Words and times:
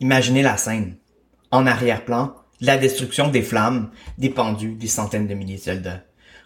Imaginez 0.00 0.42
la 0.42 0.58
scène. 0.58 0.96
En 1.50 1.66
arrière-plan, 1.66 2.34
la 2.60 2.76
destruction 2.76 3.28
des 3.28 3.40
flammes, 3.40 3.90
des 4.18 4.28
pendus, 4.28 4.74
des 4.74 4.88
centaines 4.88 5.26
de 5.26 5.32
milliers 5.32 5.56
de 5.56 5.62
soldats. 5.62 6.02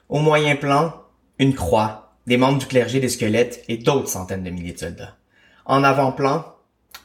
Au 0.09 0.21
moyen 0.21 0.55
plan, 0.55 0.95
une 1.41 1.55
croix, 1.55 2.13
des 2.29 2.37
membres 2.37 2.59
du 2.59 2.67
clergé, 2.67 3.01
des 3.01 3.09
squelettes 3.09 3.65
et 3.67 3.79
d'autres 3.79 4.09
centaines 4.09 4.45
de 4.45 4.51
milliers 4.51 4.75
de 4.75 4.79
soldats. 4.79 5.17
En 5.65 5.83
avant-plan, 5.83 6.45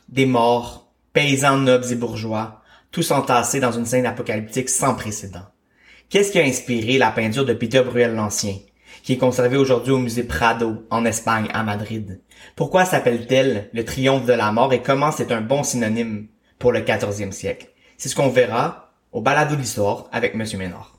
des 0.10 0.28
morts, 0.28 0.92
paysans 1.14 1.58
nobles 1.58 1.92
et 1.92 1.96
bourgeois, 1.96 2.62
tous 2.92 3.10
entassés 3.10 3.60
dans 3.60 3.72
une 3.72 3.86
scène 3.88 4.06
apocalyptique 4.06 4.70
sans 4.70 4.94
précédent. 4.94 5.46
Qu'est-ce 6.10 6.32
qui 6.32 6.40
a 6.40 6.44
inspiré 6.44 7.00
la 7.00 7.10
peinture 7.10 7.46
de 7.46 7.54
Peter 7.54 7.82
Bruel 7.82 8.14
l'Ancien, 8.14 8.58
qui 9.02 9.14
est 9.14 9.18
conservée 9.18 9.58
aujourd'hui 9.58 9.94
au 9.94 9.98
musée 9.98 10.24
Prado, 10.24 10.86
en 10.92 11.06
Espagne, 11.06 11.48
à 11.54 11.64
Madrid? 11.64 12.22
Pourquoi 12.56 12.86
s'appelle-t-elle 12.86 13.70
le 13.74 13.84
triomphe 13.84 14.26
de 14.26 14.34
la 14.34 14.52
mort 14.52 14.74
et 14.74 14.84
comment 14.84 15.12
c'est 15.12 15.32
un 15.32 15.42
bon 15.42 15.64
synonyme 15.64 16.28
pour 16.60 16.72
le 16.72 16.82
14e 16.82 17.32
siècle? 17.32 17.68
C'est 17.98 18.10
ce 18.10 18.16
qu'on 18.16 18.30
verra 18.30 18.92
au 19.12 19.22
balado 19.22 19.56
d'histoire 19.56 20.08
avec 20.12 20.36
Monsieur 20.36 20.58
Ménard. 20.58 20.95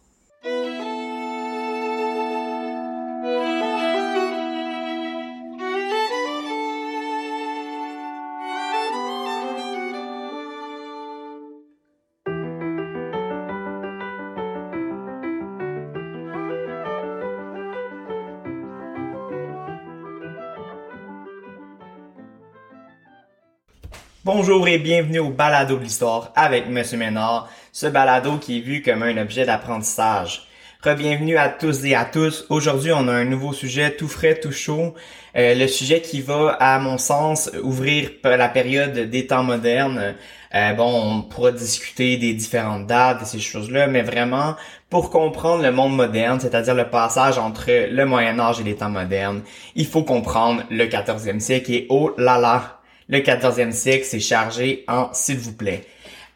Bonjour 24.27 24.67
et 24.67 24.79
bienvenue 24.79 25.21
au 25.21 25.31
balado 25.31 25.77
de 25.77 25.85
l'histoire 25.85 26.33
avec 26.35 26.69
Monsieur 26.69 26.99
Ménard, 26.99 27.49
ce 27.71 27.87
balado 27.87 28.39
qui 28.39 28.59
est 28.59 28.61
vu 28.61 28.83
comme 28.83 29.05
un 29.05 29.17
objet 29.19 29.47
d'apprentissage. 29.47 30.49
Rebienvenue 30.83 31.37
à 31.37 31.49
tous 31.49 31.85
et 31.85 31.95
à 31.95 32.05
tous. 32.05 32.45
Aujourd'hui, 32.49 32.91
on 32.93 33.07
a 33.07 33.13
un 33.13 33.25
nouveau 33.25 33.53
sujet 33.53 33.93
tout 33.93 34.09
frais, 34.09 34.35
tout 34.35 34.51
chaud. 34.51 34.95
Euh, 35.37 35.55
le 35.55 35.69
sujet 35.69 36.01
qui 36.01 36.23
va, 36.23 36.57
à 36.59 36.81
mon 36.81 36.99
sens, 36.99 37.53
ouvrir 37.63 38.11
la 38.25 38.49
période 38.49 38.99
des 38.99 39.29
temps 39.29 39.45
modernes. 39.45 40.17
Euh, 40.53 40.73
bon, 40.73 41.03
on 41.05 41.23
pourra 41.23 41.53
discuter 41.53 42.17
des 42.17 42.35
différentes 42.35 42.89
dates 42.89 43.23
et 43.23 43.27
ces 43.27 43.39
choses-là, 43.39 43.87
mais 43.87 44.03
vraiment, 44.03 44.57
pour 44.91 45.11
comprendre 45.11 45.63
le 45.63 45.71
monde 45.71 45.95
moderne, 45.95 46.41
c'est-à-dire 46.41 46.75
le 46.75 46.91
passage 46.91 47.39
entre 47.39 47.71
le 47.71 48.05
Moyen 48.05 48.41
Âge 48.41 48.59
et 48.59 48.65
les 48.65 48.75
temps 48.75 48.91
modernes, 48.91 49.43
il 49.77 49.87
faut 49.87 50.03
comprendre 50.03 50.65
le 50.69 50.87
14e 50.87 51.39
siècle 51.39 51.71
et 51.71 51.87
oh 51.91 52.13
là 52.19 52.39
là, 52.39 52.76
le 53.09 53.19
14e 53.19 53.73
siècle, 53.73 54.05
c'est 54.05 54.21
chargé 54.21 54.85
en 54.89 55.13
s'il 55.13 55.39
vous 55.39 55.53
plaît. 55.53 55.85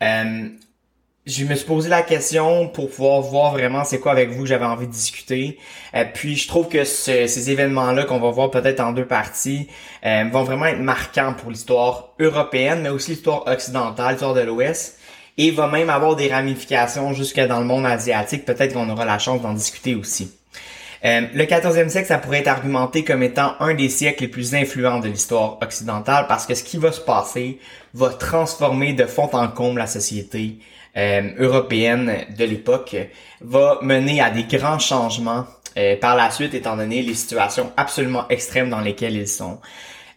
Euh, 0.02 0.48
je 1.26 1.44
me 1.44 1.54
suis 1.54 1.66
posé 1.66 1.88
la 1.88 2.02
question 2.02 2.68
pour 2.68 2.90
pouvoir 2.90 3.20
voir 3.20 3.52
vraiment 3.52 3.84
c'est 3.84 4.00
quoi 4.00 4.12
avec 4.12 4.30
vous 4.30 4.46
j'avais 4.46 4.64
envie 4.64 4.86
de 4.86 4.92
discuter. 4.92 5.58
Euh, 5.94 6.04
puis 6.12 6.36
je 6.36 6.48
trouve 6.48 6.68
que 6.68 6.84
ces 6.84 7.50
événements-là 7.50 8.04
qu'on 8.04 8.18
va 8.18 8.30
voir 8.30 8.50
peut-être 8.50 8.80
en 8.80 8.92
deux 8.92 9.06
parties 9.06 9.68
euh, 10.04 10.24
vont 10.32 10.44
vraiment 10.44 10.66
être 10.66 10.80
marquants 10.80 11.34
pour 11.34 11.50
l'histoire 11.50 12.14
européenne, 12.18 12.80
mais 12.82 12.88
aussi 12.88 13.12
l'histoire 13.12 13.46
occidentale, 13.46 14.12
l'histoire 14.12 14.34
de 14.34 14.40
l'Ouest. 14.40 14.98
Et 15.36 15.50
va 15.52 15.68
même 15.68 15.88
avoir 15.88 16.16
des 16.16 16.28
ramifications 16.28 17.14
jusque 17.14 17.40
dans 17.40 17.60
le 17.60 17.64
monde 17.64 17.86
asiatique. 17.86 18.44
Peut-être 18.44 18.74
qu'on 18.74 18.90
aura 18.90 19.04
la 19.06 19.18
chance 19.18 19.40
d'en 19.40 19.54
discuter 19.54 19.94
aussi. 19.94 20.39
Euh, 21.04 21.22
le 21.32 21.44
14e 21.44 21.88
siècle, 21.88 22.08
ça 22.08 22.18
pourrait 22.18 22.40
être 22.40 22.48
argumenté 22.48 23.04
comme 23.04 23.22
étant 23.22 23.54
un 23.60 23.74
des 23.74 23.88
siècles 23.88 24.24
les 24.24 24.28
plus 24.28 24.54
influents 24.54 25.00
de 25.00 25.08
l'histoire 25.08 25.58
occidentale 25.62 26.26
parce 26.28 26.46
que 26.46 26.54
ce 26.54 26.62
qui 26.62 26.76
va 26.76 26.92
se 26.92 27.00
passer 27.00 27.58
va 27.94 28.10
transformer 28.10 28.92
de 28.92 29.06
fond 29.06 29.30
en 29.32 29.48
comble 29.48 29.78
la 29.78 29.86
société 29.86 30.58
euh, 30.96 31.30
européenne 31.38 32.26
de 32.36 32.44
l'époque, 32.44 32.96
va 33.40 33.78
mener 33.80 34.20
à 34.20 34.30
des 34.30 34.44
grands 34.44 34.78
changements 34.78 35.46
euh, 35.78 35.96
par 35.96 36.16
la 36.16 36.30
suite 36.30 36.52
étant 36.52 36.76
donné 36.76 37.00
les 37.00 37.14
situations 37.14 37.72
absolument 37.76 38.28
extrêmes 38.28 38.68
dans 38.68 38.80
lesquelles 38.80 39.16
ils 39.16 39.28
sont. 39.28 39.58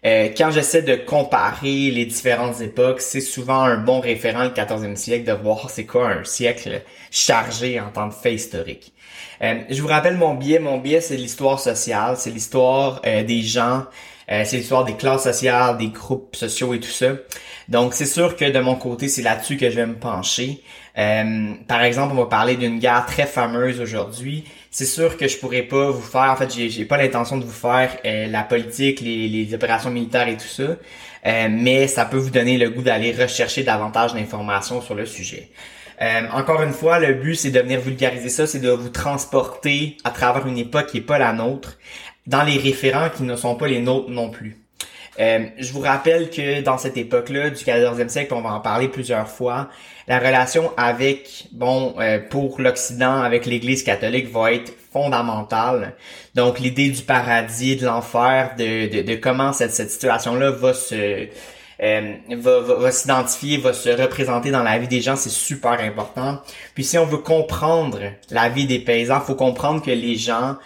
quand 0.04 0.52
j'essaie 0.52 0.82
de 0.82 0.96
comparer 0.96 1.92
les 1.92 2.06
différentes 2.06 2.60
époques, 2.60 3.00
c'est 3.00 3.22
souvent 3.22 3.62
un 3.62 3.78
bon 3.78 4.02
référent 4.02 4.44
le 4.44 4.50
14e 4.50 4.98
siècle 4.98 5.26
de 5.26 5.32
voir 5.32 5.70
c'est 5.70 5.86
quoi 5.86 6.10
un 6.10 6.24
siècle 6.26 6.82
chargé 7.10 7.80
en 7.80 7.90
tant 7.90 8.08
de 8.08 8.14
fait 8.14 8.34
historique. 8.34 8.93
Euh, 9.42 9.62
je 9.70 9.82
vous 9.82 9.88
rappelle 9.88 10.18
mon 10.18 10.34
biais. 10.34 10.60
Mon 10.60 10.78
biais, 10.78 11.02
c'est 11.02 11.18
l'histoire 11.18 11.60
sociale, 11.60 12.16
c'est 12.18 12.30
l'histoire 12.32 13.02
euh, 13.06 13.24
des 13.24 13.42
gens, 13.42 13.84
euh, 14.32 14.44
c'est 14.46 14.58
l'histoire 14.58 14.86
des 14.86 14.96
classes 14.96 15.24
sociales, 15.24 15.78
des 15.78 15.88
groupes 15.88 16.36
sociaux 16.36 16.74
et 16.74 16.80
tout 16.80 16.90
ça. 16.90 17.12
Donc, 17.70 17.94
c'est 17.94 18.06
sûr 18.06 18.36
que 18.36 18.50
de 18.50 18.60
mon 18.60 18.76
côté, 18.76 19.08
c'est 19.08 19.22
là-dessus 19.22 19.58
que 19.58 19.70
je 19.70 19.76
vais 19.76 19.86
me 19.86 19.96
pencher. 19.96 20.62
par 20.96 21.82
exemple, 21.84 22.14
on 22.14 22.18
va 22.18 22.26
parler 22.26 22.56
d'une 22.56 22.78
guerre 22.80 23.06
très 23.06 23.26
fameuse 23.26 23.80
aujourd'hui. 23.80 24.44
C'est 24.70 24.86
sûr 24.86 25.18
que 25.18 25.28
je 25.28 25.38
pourrais 25.38 25.64
pas 25.64 25.90
vous 25.90 26.02
faire, 26.02 26.30
en 26.32 26.36
fait, 26.36 26.52
j'ai 26.54 26.86
pas 26.86 26.98
l'intention 26.98 27.38
de 27.38 27.46
vous 27.46 27.52
faire 27.52 27.98
la 28.04 28.44
politique, 28.44 29.02
les, 29.02 29.28
les, 29.30 29.54
opérations 29.54 29.92
militaires 29.92 30.28
et 30.28 30.36
tout 30.36 30.48
ça, 30.48 30.76
mais 31.50 31.88
ça 31.88 32.06
peut 32.06 32.18
vous 32.18 32.32
donner 32.32 32.58
le 32.58 32.70
goût 32.70 32.82
d'aller 32.82 33.14
rechercher 33.14 33.64
davantage 33.64 34.14
d'informations 34.14 34.82
sur 34.82 34.94
le 34.94 35.06
sujet. 35.06 35.50
Euh, 36.04 36.22
encore 36.34 36.62
une 36.62 36.74
fois, 36.74 37.00
le 37.00 37.14
but, 37.14 37.36
c'est 37.36 37.52
de 37.52 37.60
venir 37.62 37.80
vulgariser 37.80 38.28
ça, 38.28 38.46
c'est 38.46 38.60
de 38.60 38.70
vous 38.70 38.90
transporter 38.90 39.96
à 40.04 40.12
travers 40.12 40.46
une 40.48 40.58
époque 40.58 40.88
qui 40.88 40.98
est 40.98 41.02
pas 41.02 41.18
la 41.18 41.32
nôtre, 41.32 41.78
dans 42.28 42.44
les 42.44 42.58
référents 42.58 43.10
qui 43.10 43.24
ne 43.24 43.36
sont 43.38 43.56
pas 43.56 43.68
les 43.68 43.80
nôtres 43.80 44.10
non 44.10 44.30
plus. 44.30 44.58
Euh, 45.20 45.46
je 45.60 45.72
vous 45.72 45.80
rappelle 45.80 46.30
que 46.30 46.62
dans 46.62 46.78
cette 46.78 46.98
époque-là, 46.98 47.52
du 47.52 47.64
14e 47.64 48.10
siècle, 48.10 48.34
on 48.34 48.42
va 48.42 48.54
en 48.54 48.60
parler 48.60 48.90
plusieurs 48.90 49.30
fois, 49.30 49.70
la 50.08 50.20
relation 50.20 50.74
avec, 50.76 51.46
bon, 51.54 51.96
euh, 52.00 52.20
pour 52.20 52.60
l'Occident, 52.60 53.22
avec 53.22 53.46
l'Église 53.46 53.84
catholique 53.84 54.30
va 54.30 54.52
être 54.52 54.74
fondamentale. 54.92 55.96
Donc, 56.36 56.60
l'idée 56.60 56.90
du 56.90 57.04
paradis, 57.04 57.78
de 57.78 57.86
l'enfer, 57.86 58.56
de, 58.58 58.90
de, 58.90 59.02
de, 59.04 59.16
comment 59.16 59.54
cette, 59.54 59.74
cette 59.74 59.92
situation-là 59.92 60.52
va 60.52 60.74
se 60.74 61.30
euh, 61.82 62.14
va, 62.30 62.60
va, 62.60 62.92
s'identifier, 62.92 63.58
va 63.58 63.74
se 63.74 63.90
représenter 63.90 64.52
dans 64.52 64.64
la 64.64 64.78
vie 64.78 64.88
des 64.88 65.02
gens, 65.02 65.16
c'est 65.16 65.30
super 65.30 65.80
important. 65.80 66.40
Puis 66.76 66.84
si 66.84 66.98
on 66.98 67.06
veut 67.06 67.18
comprendre 67.18 68.00
la 68.30 68.50
vie 68.50 68.66
des 68.66 68.80
paysans, 68.80 69.20
faut 69.22 69.36
comprendre 69.36 69.82
que 69.82 69.92
les 69.92 70.16
gens 70.16 70.58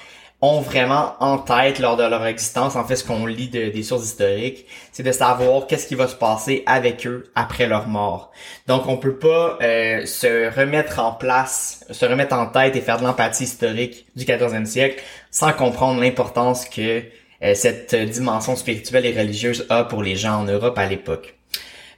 ont 0.41 0.61
vraiment 0.61 1.15
en 1.19 1.39
tête 1.39 1.79
lors 1.79 1.97
de 1.97 2.03
leur 2.03 2.23
existence, 2.25 2.75
en 2.75 2.85
fait 2.85 2.95
ce 2.95 3.03
qu'on 3.03 3.25
lit 3.25 3.47
de, 3.49 3.69
des 3.69 3.81
sources 3.81 4.05
historiques, 4.05 4.67
c'est 4.91 5.01
de 5.01 5.11
savoir 5.11 5.65
qu'est-ce 5.65 5.87
qui 5.87 5.95
va 5.95 6.07
se 6.07 6.15
passer 6.15 6.61
avec 6.67 7.07
eux 7.07 7.31
après 7.33 7.65
leur 7.65 7.87
mort. 7.87 8.31
Donc 8.67 8.87
on 8.87 8.97
peut 8.97 9.15
pas 9.15 9.57
euh, 9.61 10.05
se 10.05 10.55
remettre 10.55 10.99
en 10.99 11.11
place, 11.11 11.85
se 11.89 12.05
remettre 12.05 12.35
en 12.35 12.45
tête 12.45 12.75
et 12.75 12.81
faire 12.81 12.99
de 12.99 13.03
l'empathie 13.03 13.45
historique 13.45 14.05
du 14.15 14.25
14e 14.25 14.65
siècle 14.65 15.01
sans 15.31 15.53
comprendre 15.53 15.99
l'importance 15.99 16.65
que 16.65 17.01
cette 17.53 17.95
dimension 17.95 18.55
spirituelle 18.55 19.05
et 19.05 19.17
religieuse 19.17 19.65
a 19.69 19.83
pour 19.83 20.01
les 20.03 20.15
gens 20.15 20.39
en 20.39 20.43
Europe 20.43 20.77
à 20.77 20.87
l'époque. 20.87 21.37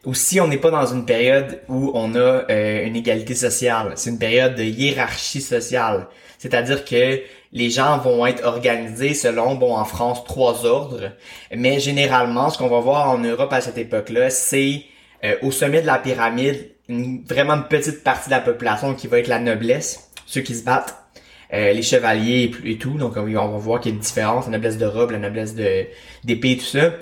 Aussi, 0.05 0.39
on 0.39 0.47
n'est 0.47 0.57
pas 0.57 0.71
dans 0.71 0.85
une 0.85 1.05
période 1.05 1.59
où 1.67 1.91
on 1.93 2.15
a 2.15 2.49
euh, 2.49 2.85
une 2.85 2.95
égalité 2.95 3.35
sociale. 3.35 3.91
C'est 3.95 4.09
une 4.09 4.19
période 4.19 4.55
de 4.55 4.63
hiérarchie 4.63 5.41
sociale. 5.41 6.07
C'est-à-dire 6.37 6.85
que 6.85 7.19
les 7.51 7.69
gens 7.69 7.97
vont 7.97 8.25
être 8.25 8.45
organisés 8.45 9.13
selon, 9.13 9.55
bon, 9.55 9.75
en 9.75 9.83
France, 9.83 10.23
trois 10.23 10.65
ordres. 10.65 11.11
Mais 11.53 11.81
généralement, 11.81 12.49
ce 12.49 12.57
qu'on 12.57 12.69
va 12.69 12.79
voir 12.79 13.09
en 13.09 13.17
Europe 13.17 13.51
à 13.51 13.59
cette 13.59 13.77
époque-là, 13.77 14.29
c'est 14.29 14.83
euh, 15.25 15.35
au 15.41 15.51
sommet 15.51 15.81
de 15.81 15.87
la 15.87 15.99
pyramide, 15.99 16.71
une, 16.87 17.21
vraiment 17.25 17.55
une 17.55 17.67
petite 17.67 18.01
partie 18.01 18.29
de 18.29 18.35
la 18.35 18.41
population 18.41 18.95
qui 18.95 19.07
va 19.07 19.19
être 19.19 19.27
la 19.27 19.39
noblesse, 19.39 20.11
ceux 20.25 20.41
qui 20.41 20.55
se 20.55 20.63
battent. 20.63 20.95
Euh, 21.51 21.73
les 21.73 21.81
chevaliers 21.81 22.51
et, 22.63 22.77
tout. 22.77 22.91
Donc 22.91 23.13
on 23.17 23.23
va 23.23 23.57
voir 23.57 23.81
qu'il 23.81 23.91
y 23.91 23.93
a 23.93 23.95
une 23.95 24.01
différence, 24.01 24.45
la 24.45 24.51
noblesse 24.51 24.77
de 24.77 24.85
robe, 24.85 25.11
la 25.11 25.17
noblesse 25.17 25.55
de 25.55 25.87
d'épée, 26.23 26.57
tout 26.57 26.65
ça. 26.65 26.93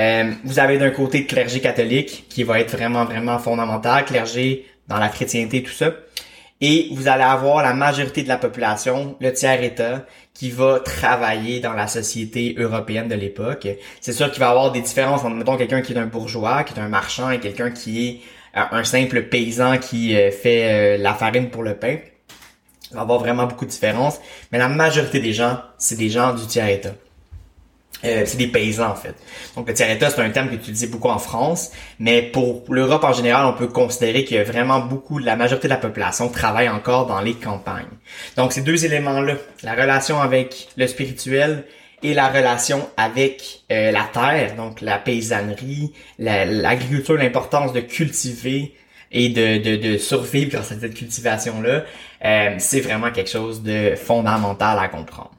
Euh, 0.00 0.32
vous 0.44 0.58
avez 0.58 0.78
d'un 0.78 0.90
côté 0.90 1.20
le 1.20 1.26
clergé 1.26 1.60
catholique 1.60 2.24
qui 2.28 2.42
va 2.42 2.58
être 2.58 2.72
vraiment 2.72 3.04
vraiment 3.04 3.38
fondamental, 3.38 4.04
clergé 4.04 4.66
dans 4.88 4.98
la 4.98 5.08
chrétienté, 5.08 5.62
tout 5.62 5.70
ça. 5.70 5.92
Et 6.60 6.88
vous 6.92 7.06
allez 7.06 7.22
avoir 7.22 7.62
la 7.62 7.74
majorité 7.74 8.24
de 8.24 8.28
la 8.28 8.38
population, 8.38 9.16
le 9.20 9.32
tiers-état, 9.32 10.04
qui 10.34 10.50
va 10.50 10.80
travailler 10.80 11.60
dans 11.60 11.72
la 11.72 11.86
société 11.86 12.56
européenne 12.58 13.08
de 13.08 13.14
l'époque. 13.14 13.68
C'est 14.00 14.12
sûr 14.12 14.30
qu'il 14.32 14.40
va 14.40 14.46
y 14.46 14.50
avoir 14.50 14.72
des 14.72 14.80
différences 14.80 15.24
entre, 15.24 15.36
mettons, 15.36 15.56
quelqu'un 15.56 15.82
qui 15.82 15.92
est 15.92 15.98
un 15.98 16.06
bourgeois, 16.06 16.64
qui 16.64 16.74
est 16.74 16.80
un 16.80 16.88
marchand, 16.88 17.30
et 17.30 17.38
quelqu'un 17.38 17.70
qui 17.70 18.08
est 18.08 18.20
euh, 18.58 18.64
un 18.72 18.84
simple 18.84 19.22
paysan 19.24 19.78
qui 19.78 20.14
fait 20.32 20.98
la 20.98 21.14
farine 21.14 21.50
pour 21.50 21.62
le 21.62 21.76
pain. 21.76 21.98
Va 22.92 23.00
y 23.00 23.02
avoir 23.02 23.18
vraiment 23.18 23.46
beaucoup 23.46 23.64
de 23.64 23.70
différences. 23.70 24.18
Mais 24.50 24.58
la 24.58 24.68
majorité 24.68 25.20
des 25.20 25.32
gens, 25.32 25.58
c'est 25.78 25.96
des 25.96 26.10
gens 26.10 26.34
du 26.34 26.46
tiers-état. 26.46 26.92
Euh, 28.04 28.24
c'est 28.26 28.36
des 28.36 28.48
paysans 28.48 28.90
en 28.90 28.94
fait. 28.96 29.14
Donc 29.54 29.68
le 29.68 29.74
tiers-état, 29.74 30.10
c'est 30.10 30.20
un 30.20 30.30
terme 30.30 30.48
qui 30.48 30.54
est 30.54 30.58
utilisé 30.58 30.88
beaucoup 30.88 31.08
en 31.08 31.18
France, 31.18 31.70
mais 32.00 32.22
pour 32.22 32.64
l'Europe 32.68 33.04
en 33.04 33.12
général, 33.12 33.46
on 33.46 33.52
peut 33.52 33.68
considérer 33.68 34.24
qu'il 34.24 34.36
y 34.36 34.40
a 34.40 34.44
vraiment 34.44 34.80
beaucoup, 34.80 35.18
la 35.18 35.36
majorité 35.36 35.68
de 35.68 35.72
la 35.72 35.78
population 35.78 36.28
travaille 36.28 36.68
encore 36.68 37.06
dans 37.06 37.20
les 37.20 37.34
campagnes. 37.34 37.86
Donc 38.36 38.52
ces 38.52 38.62
deux 38.62 38.84
éléments-là, 38.84 39.34
la 39.62 39.74
relation 39.74 40.20
avec 40.20 40.68
le 40.76 40.88
spirituel 40.88 41.64
et 42.02 42.14
la 42.14 42.28
relation 42.28 42.88
avec 42.96 43.62
euh, 43.70 43.92
la 43.92 44.08
terre, 44.12 44.56
donc 44.56 44.80
la 44.80 44.98
paysannerie, 44.98 45.92
l'agriculture, 46.18 47.14
l'importance 47.14 47.72
de 47.72 47.80
cultiver 47.80 48.74
et 49.12 49.28
de, 49.28 49.58
de, 49.58 49.76
de 49.76 49.98
survivre 49.98 50.52
grâce 50.52 50.72
à 50.72 50.80
cette 50.80 50.94
cultivation-là, 50.94 51.84
euh, 52.24 52.54
c'est 52.58 52.80
vraiment 52.80 53.10
quelque 53.10 53.30
chose 53.30 53.62
de 53.62 53.94
fondamental 53.96 54.78
à 54.78 54.88
comprendre. 54.88 55.32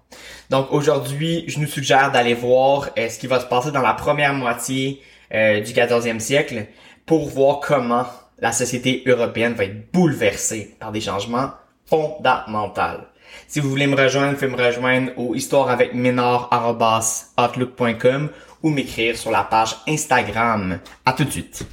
Donc 0.49 0.67
aujourd'hui, 0.71 1.45
je 1.47 1.59
nous 1.59 1.67
suggère 1.67 2.11
d'aller 2.11 2.35
voir 2.35 2.89
euh, 2.97 3.07
ce 3.09 3.19
qui 3.19 3.27
va 3.27 3.39
se 3.39 3.45
passer 3.45 3.71
dans 3.71 3.81
la 3.81 3.93
première 3.93 4.33
moitié 4.33 5.01
euh, 5.33 5.61
du 5.61 5.71
14e 5.73 6.19
siècle 6.19 6.65
pour 7.05 7.29
voir 7.29 7.59
comment 7.59 8.05
la 8.39 8.51
société 8.51 9.03
européenne 9.05 9.53
va 9.53 9.65
être 9.65 9.91
bouleversée 9.91 10.75
par 10.79 10.91
des 10.91 11.01
changements 11.01 11.51
fondamentaux. 11.85 13.03
Si 13.47 13.59
vous 13.59 13.69
voulez 13.69 13.85
me 13.87 13.95
rejoindre, 13.95 14.33
vous 14.33 14.39
pouvez 14.39 14.51
me 14.51 14.63
rejoindre 14.63 15.11
au 15.17 15.33
histoireavecménard.outlook.com 15.33 18.29
ou 18.61 18.69
m'écrire 18.69 19.17
sur 19.17 19.31
la 19.31 19.43
page 19.43 19.75
Instagram. 19.87 20.77
À 21.05 21.13
tout 21.13 21.23
de 21.23 21.31
suite. 21.31 21.65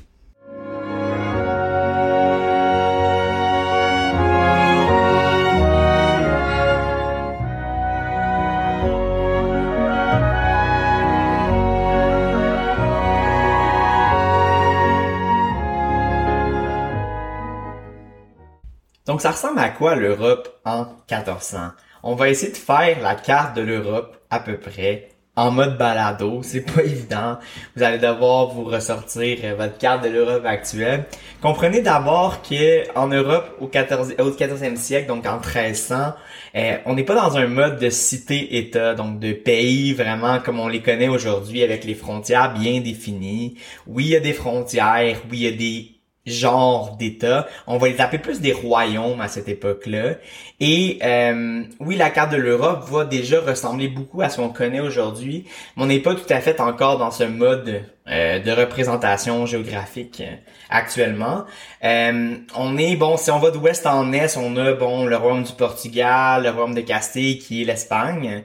Donc 19.07 19.21
ça 19.21 19.31
ressemble 19.31 19.59
à 19.59 19.71
quoi 19.71 19.95
l'Europe 19.95 20.61
en 20.65 20.85
1400? 21.11 21.71
On 22.03 22.15
va 22.15 22.29
essayer 22.29 22.53
de 22.53 22.57
faire 22.57 23.01
la 23.01 23.15
carte 23.15 23.57
de 23.57 23.63
l'Europe 23.63 24.17
à 24.31 24.41
peu 24.41 24.59
près 24.59 25.11
en 25.41 25.51
mode 25.51 25.79
balado, 25.79 26.43
c'est 26.43 26.61
pas 26.61 26.83
évident. 26.83 27.39
Vous 27.75 27.83
allez 27.83 27.99
devoir 27.99 28.49
vous 28.49 28.65
ressortir 28.65 29.39
euh, 29.45 29.55
votre 29.55 29.79
carte 29.79 30.05
de 30.05 30.11
l'Europe 30.11 30.45
actuelle. 30.45 31.05
Comprenez 31.41 31.81
d'abord 31.81 32.43
que 32.43 32.87
en 32.99 33.07
Europe 33.07 33.57
au 33.61 33.67
14 33.67 34.17
au 34.19 34.31
14e 34.31 34.77
siècle, 34.77 35.09
donc 35.09 35.25
en 35.27 35.39
1300, 35.39 36.13
euh, 36.57 36.77
on 36.85 36.95
n'est 36.95 37.05
pas 37.05 37.15
dans 37.15 37.39
un 37.39 37.47
mode 37.47 37.79
de 37.79 37.89
cité-État, 37.89 38.95
donc 38.95 39.19
de 39.19 39.33
pays 39.33 39.95
vraiment 39.95 40.41
comme 40.41 40.61
on 40.61 40.69
les 40.69 40.83
connaît 40.83 41.09
aujourd'hui 41.09 41.63
avec 41.63 41.85
les 41.85 41.95
frontières 41.95 42.53
bien 42.53 42.81
définies. 42.81 43.57
Oui, 43.87 44.07
il 44.07 44.11
y 44.11 44.17
a 44.17 44.21
des 44.21 44.35
frontières, 44.35 45.17
oui, 45.31 45.39
il 45.39 45.43
y 45.43 45.49
a 45.49 45.53
des 45.53 46.00
genre 46.27 46.97
d'État. 46.97 47.47
On 47.67 47.79
va 47.79 47.89
les 47.89 48.01
appeler 48.01 48.19
plus 48.19 48.41
des 48.41 48.53
royaumes 48.53 49.21
à 49.21 49.29
cette 49.29 49.49
époque-là. 49.49 50.17
Et 50.61 50.99
euh, 51.03 51.63
oui, 51.81 51.97
la 51.97 52.11
carte 52.11 52.33
de 52.33 52.37
l'Europe 52.37 52.89
va 52.91 53.05
déjà 53.05 53.41
ressembler 53.41 53.89
beaucoup 53.89 54.23
à 54.23 54.29
ce 54.29 54.37
qu'on 54.37 54.51
connaît 54.51 54.81
aujourd'hui, 54.81 55.45
mais 55.77 55.83
on 55.85 55.87
n'est 55.87 56.01
pas 56.01 56.15
tout 56.15 56.31
à 56.31 56.41
fait 56.41 56.61
encore 56.61 56.99
dans 56.99 57.11
ce 57.11 57.25
mode 57.25 57.83
euh, 58.11 58.39
de 58.39 58.51
représentation 58.51 59.47
géographique 59.47 60.23
euh, 60.23 60.35
actuellement. 60.69 61.45
on 61.83 62.79
est, 62.79 62.97
bon, 62.97 63.17
si 63.17 63.31
on 63.31 63.39
va 63.39 63.51
d'ouest 63.51 63.87
en 63.87 64.13
est, 64.13 64.37
on 64.37 64.57
a, 64.57 64.73
bon, 64.73 65.07
le 65.07 65.17
royaume 65.17 65.43
du 65.43 65.53
Portugal, 65.53 66.43
le 66.43 66.51
royaume 66.51 66.75
de 66.75 66.81
Castille, 66.81 67.39
qui 67.39 67.63
est 67.63 67.65
l'Espagne. 67.65 68.45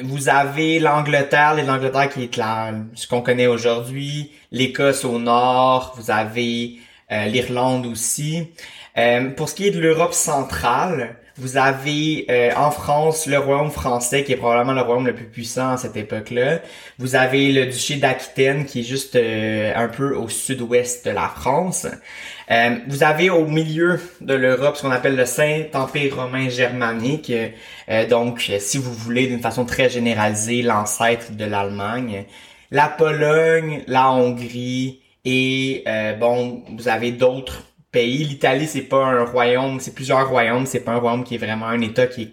vous 0.00 0.28
avez 0.28 0.78
l'Angleterre, 0.78 1.56
l'Angleterre 1.66 2.08
qui 2.08 2.24
est 2.24 2.36
là, 2.36 2.72
ce 2.94 3.06
qu'on 3.06 3.22
connaît 3.22 3.48
aujourd'hui, 3.48 4.32
l'Écosse 4.52 5.04
au 5.04 5.18
nord, 5.18 5.94
vous 5.96 6.10
avez 6.10 6.78
euh, 7.10 7.24
l'Irlande 7.24 7.86
aussi. 7.86 8.52
Euh, 8.98 9.30
pour 9.30 9.48
ce 9.48 9.54
qui 9.54 9.66
est 9.66 9.70
de 9.70 9.80
l'Europe 9.80 10.12
centrale, 10.12 11.16
vous 11.38 11.56
avez 11.56 12.26
euh, 12.30 12.50
en 12.56 12.70
France 12.70 13.26
le 13.26 13.38
royaume 13.38 13.70
français 13.70 14.24
qui 14.24 14.32
est 14.32 14.36
probablement 14.36 14.72
le 14.72 14.82
royaume 14.82 15.06
le 15.06 15.14
plus 15.14 15.26
puissant 15.26 15.70
à 15.70 15.76
cette 15.76 15.96
époque-là. 15.96 16.60
Vous 16.98 17.14
avez 17.16 17.52
le 17.52 17.66
duché 17.66 17.96
d'Aquitaine 17.96 18.66
qui 18.66 18.80
est 18.80 18.82
juste 18.82 19.16
un 19.16 19.88
peu 19.88 20.14
au 20.14 20.28
sud-ouest 20.28 21.06
de 21.06 21.10
la 21.10 21.28
France. 21.28 21.86
vous 22.88 23.02
avez 23.02 23.30
au 23.30 23.46
milieu 23.46 24.00
de 24.20 24.34
l'Europe 24.34 24.76
ce 24.76 24.82
qu'on 24.82 24.90
appelle 24.90 25.16
le 25.16 25.26
Saint-Empire 25.26 26.16
romain 26.16 26.48
germanique. 26.48 27.32
donc, 28.10 28.50
si 28.58 28.78
vous 28.78 28.92
voulez, 28.92 29.26
d'une 29.26 29.40
façon 29.40 29.64
très 29.64 29.88
généralisée, 29.88 30.62
l'ancêtre 30.62 31.32
de 31.32 31.44
l'Allemagne. 31.44 32.24
La 32.70 32.88
Pologne, 32.88 33.82
la 33.86 34.10
Hongrie, 34.10 35.00
et 35.30 35.84
euh, 35.86 36.14
bon, 36.14 36.62
vous 36.76 36.88
avez 36.88 37.12
d'autres 37.12 37.64
pays. 37.92 38.24
L'Italie, 38.24 38.66
c'est 38.66 38.82
pas 38.82 39.04
un 39.04 39.24
royaume, 39.24 39.80
c'est 39.80 39.94
plusieurs 39.94 40.28
royaumes, 40.28 40.66
c'est 40.66 40.80
pas 40.80 40.92
un 40.92 40.98
royaume 40.98 41.24
qui 41.24 41.34
est 41.36 41.38
vraiment 41.38 41.66
un 41.66 41.80
État 41.80 42.06
qui 42.06 42.22
est 42.22 42.32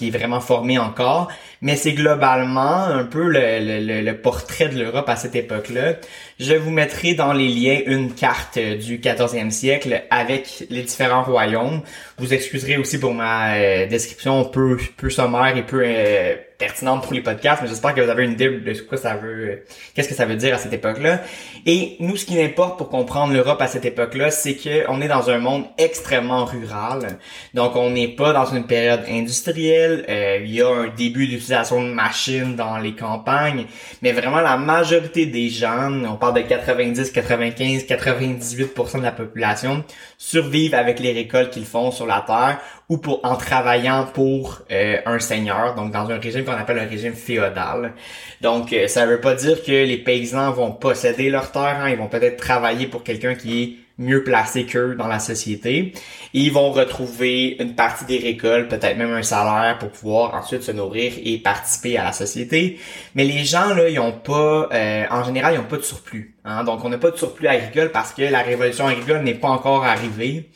qui 0.00 0.08
est 0.08 0.10
vraiment 0.10 0.40
formé 0.40 0.78
encore, 0.78 1.30
mais 1.60 1.76
c'est 1.76 1.92
globalement 1.92 2.84
un 2.84 3.04
peu 3.04 3.28
le, 3.28 4.02
le, 4.02 4.12
portrait 4.16 4.70
de 4.70 4.78
l'Europe 4.82 5.08
à 5.10 5.16
cette 5.16 5.34
époque-là. 5.36 5.96
Je 6.38 6.54
vous 6.54 6.70
mettrai 6.70 7.12
dans 7.12 7.34
les 7.34 7.48
liens 7.48 7.80
une 7.84 8.14
carte 8.14 8.58
du 8.58 8.98
14e 8.98 9.50
siècle 9.50 10.04
avec 10.08 10.64
les 10.70 10.84
différents 10.84 11.22
royaumes. 11.22 11.82
Vous 12.16 12.32
excuserez 12.32 12.78
aussi 12.78 12.98
pour 12.98 13.12
ma 13.12 13.56
euh, 13.56 13.86
description 13.88 14.44
peu, 14.46 14.78
peu 14.96 15.10
sommaire 15.10 15.54
et 15.54 15.66
peu 15.66 15.82
euh, 15.84 16.34
pertinente 16.60 17.02
pour 17.02 17.14
les 17.14 17.22
podcasts, 17.22 17.62
mais 17.62 17.68
j'espère 17.68 17.94
que 17.94 18.00
vous 18.00 18.10
avez 18.10 18.24
une 18.24 18.32
idée 18.32 18.50
de 18.50 18.74
ce 18.74 18.82
que 18.82 18.96
ça 18.96 19.14
veut, 19.14 19.64
qu'est-ce 19.94 20.08
que 20.08 20.14
ça 20.14 20.26
veut 20.26 20.36
dire 20.36 20.54
à 20.54 20.58
cette 20.58 20.72
époque-là. 20.72 21.22
Et 21.66 21.96
nous, 21.98 22.16
ce 22.16 22.26
qui 22.26 22.40
importe 22.40 22.78
pour 22.78 22.88
comprendre 22.90 23.32
l'Europe 23.32 23.60
à 23.60 23.66
cette 23.66 23.84
époque-là, 23.84 24.30
c'est 24.30 24.54
que 24.54 24.88
on 24.88 25.00
est 25.00 25.08
dans 25.08 25.30
un 25.30 25.38
monde 25.38 25.64
extrêmement 25.78 26.44
rural. 26.44 27.18
Donc, 27.54 27.74
on 27.76 27.90
n'est 27.90 28.08
pas 28.08 28.32
dans 28.32 28.44
une 28.44 28.66
période 28.66 29.04
industrielle. 29.08 30.04
Euh, 30.08 30.40
il 30.44 30.52
y 30.54 30.62
a 30.62 30.68
un 30.68 30.88
début 30.88 31.26
d'utilisation 31.26 31.82
de 31.82 31.88
machines 31.92 32.54
dans 32.54 32.78
les 32.78 32.94
campagnes, 32.94 33.64
mais 34.02 34.12
vraiment 34.12 34.40
la 34.40 34.58
majorité 34.58 35.26
des 35.26 35.48
gens, 35.48 35.90
on 36.04 36.16
parle 36.16 36.34
de 36.34 36.42
90, 36.42 37.10
95, 37.10 37.84
98% 37.84 38.98
de 38.98 39.02
la 39.02 39.12
population, 39.12 39.82
survivent 40.18 40.74
avec 40.74 41.00
les 41.00 41.12
récoltes 41.12 41.50
qu'ils 41.50 41.64
font 41.64 41.90
sur 41.90 42.06
la 42.06 42.22
terre 42.26 42.58
ou 42.90 42.98
pour 42.98 43.20
en 43.24 43.36
travaillant 43.36 44.04
pour 44.12 44.62
euh, 44.72 44.98
un 45.06 45.20
seigneur, 45.20 45.76
donc 45.76 45.92
dans 45.92 46.10
un 46.10 46.18
régime 46.18 46.44
qu'on 46.44 46.52
appelle 46.52 46.80
un 46.80 46.88
régime 46.88 47.14
féodal. 47.14 47.94
Donc 48.42 48.72
euh, 48.72 48.88
ça 48.88 49.06
veut 49.06 49.20
pas 49.20 49.34
dire 49.34 49.62
que 49.62 49.70
les 49.70 49.96
paysans 49.96 50.50
vont 50.50 50.72
posséder 50.72 51.30
leur 51.30 51.52
terre, 51.52 51.78
hein, 51.80 51.88
ils 51.88 51.96
vont 51.96 52.08
peut-être 52.08 52.36
travailler 52.36 52.88
pour 52.88 53.04
quelqu'un 53.04 53.36
qui 53.36 53.62
est 53.62 53.76
mieux 54.00 54.24
placés 54.24 54.64
qu'eux 54.64 54.96
dans 54.96 55.06
la 55.06 55.20
société. 55.20 55.92
ils 56.32 56.50
vont 56.50 56.72
retrouver 56.72 57.56
une 57.60 57.74
partie 57.74 58.06
des 58.06 58.18
récoltes, 58.18 58.68
peut-être 58.68 58.96
même 58.96 59.12
un 59.12 59.22
salaire 59.22 59.78
pour 59.78 59.90
pouvoir 59.90 60.34
ensuite 60.34 60.62
se 60.62 60.72
nourrir 60.72 61.12
et 61.22 61.38
participer 61.38 61.96
à 61.98 62.04
la 62.04 62.12
société. 62.12 62.78
Mais 63.14 63.24
les 63.24 63.44
gens, 63.44 63.74
là, 63.74 63.88
ils 63.88 64.00
ont 64.00 64.12
pas, 64.12 64.68
euh, 64.72 65.04
en 65.10 65.22
général, 65.24 65.54
ils 65.54 65.60
ont 65.60 65.64
pas 65.64 65.76
de 65.76 65.82
surplus. 65.82 66.34
Hein? 66.44 66.64
Donc, 66.64 66.84
on 66.84 66.88
n'a 66.88 66.98
pas 66.98 67.10
de 67.10 67.16
surplus 67.16 67.46
agricole 67.46 67.90
parce 67.92 68.12
que 68.12 68.22
la 68.22 68.40
révolution 68.42 68.86
agricole 68.86 69.22
n'est 69.22 69.34
pas 69.34 69.48
encore 69.48 69.84
arrivée. 69.84 70.48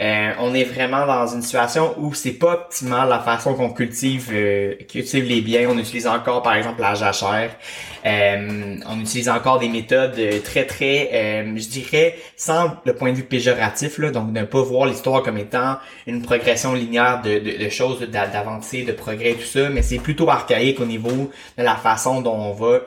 Euh, 0.00 0.32
on 0.40 0.54
est 0.54 0.64
vraiment 0.64 1.06
dans 1.06 1.26
une 1.26 1.40
situation 1.40 1.94
où 1.98 2.12
c'est 2.12 2.32
pas 2.32 2.52
optimal 2.52 3.08
la 3.08 3.20
façon 3.20 3.54
qu'on 3.54 3.70
cultive 3.70 4.30
euh, 4.32 4.74
cultive 4.88 5.24
les 5.24 5.40
biens. 5.40 5.68
On 5.70 5.78
utilise 5.78 6.06
encore 6.06 6.42
par 6.42 6.54
exemple 6.54 6.82
la 6.82 6.94
jachère. 6.94 7.56
Euh, 8.04 8.76
on 8.86 9.00
utilise 9.00 9.28
encore 9.28 9.58
des 9.58 9.68
méthodes 9.68 10.20
très 10.44 10.64
très, 10.64 11.44
je 11.56 11.68
dirais, 11.68 12.16
sans 12.36 12.76
le 12.84 12.94
point 12.94 13.10
de 13.10 13.16
vue 13.16 13.24
péjoratif, 13.24 13.98
là, 13.98 14.10
donc 14.10 14.30
ne 14.32 14.44
pas 14.44 14.62
voir 14.62 14.86
l'histoire 14.86 15.22
comme 15.22 15.38
étant 15.38 15.78
une 16.06 16.22
progression 16.22 16.74
linéaire 16.74 17.20
de, 17.22 17.38
de, 17.38 17.64
de 17.64 17.68
choses, 17.68 18.00
d'avancées, 18.02 18.84
de 18.84 18.92
progrès, 18.92 19.32
tout 19.32 19.46
ça, 19.46 19.70
mais 19.70 19.82
c'est 19.82 19.98
plutôt 19.98 20.30
archaïque 20.30 20.78
au 20.78 20.84
niveau 20.84 21.32
de 21.58 21.62
la 21.64 21.74
façon 21.74 22.20
dont 22.20 22.36
on 22.36 22.52
va 22.52 22.80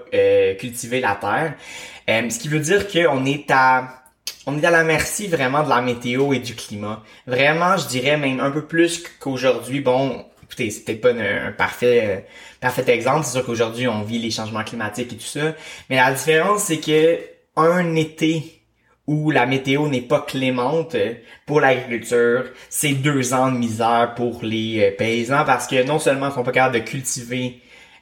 cultiver 0.58 1.02
la 1.02 1.16
terre. 1.16 1.56
ce 2.08 2.40
qui 2.40 2.48
veut 2.48 2.60
dire 2.60 2.88
qu'on 2.88 3.26
est 3.26 3.52
à 3.52 3.99
on 4.50 4.58
est 4.58 4.66
à 4.66 4.72
la 4.72 4.84
merci 4.84 5.28
vraiment 5.28 5.64
de 5.64 5.70
la 5.70 5.82
météo 5.82 6.34
et 6.34 6.40
du 6.40 6.56
climat. 6.56 7.04
Vraiment, 7.28 7.78
je 7.78 7.88
dirais 7.88 8.18
même 8.18 8.40
un 8.40 8.52
peu 8.52 8.66
plus 8.66 9.04
qu'aujourd'hui. 9.20 9.82
Bon, 9.82 10.26
écoutez, 10.44 10.72
c'est 10.72 10.84
peut-être 10.84 11.02
pas 11.02 11.12
un, 11.12 11.52
parfait, 11.52 12.04
euh, 12.06 12.20
parfait 12.60 12.90
exemple. 12.92 13.26
C'est 13.26 13.34
sûr 13.34 13.46
qu'aujourd'hui, 13.46 13.88
on 13.88 14.02
vit 14.02 14.20
les 14.20 14.32
changements 14.32 14.64
climatiques 14.64 15.14
et 15.14 15.18
tout 15.18 15.24
ça. 15.24 15.56
Mais 15.90 15.98
la 15.98 16.12
différence, 16.12 16.64
c'est 16.64 16.80
que 16.80 17.20
un 17.56 17.96
été 17.96 18.64
où 19.06 19.32
la 19.32 19.46
météo 19.46 19.88
n'est 19.88 20.02
pas 20.02 20.22
clémente 20.22 20.96
pour 21.46 21.62
l'agriculture, 21.62 22.46
c'est 22.70 22.94
deux 22.94 23.34
ans 23.34 23.52
de 23.52 23.58
misère 23.58 24.14
pour 24.16 24.44
les 24.44 24.84
euh, 24.84 24.96
paysans 24.96 25.46
parce 25.46 25.68
que 25.68 25.84
non 25.84 25.98
seulement 25.98 26.30
ils 26.30 26.34
sont 26.34 26.44
pas 26.44 26.52
capables 26.52 26.76
de 26.76 26.88
cultiver 26.88 27.60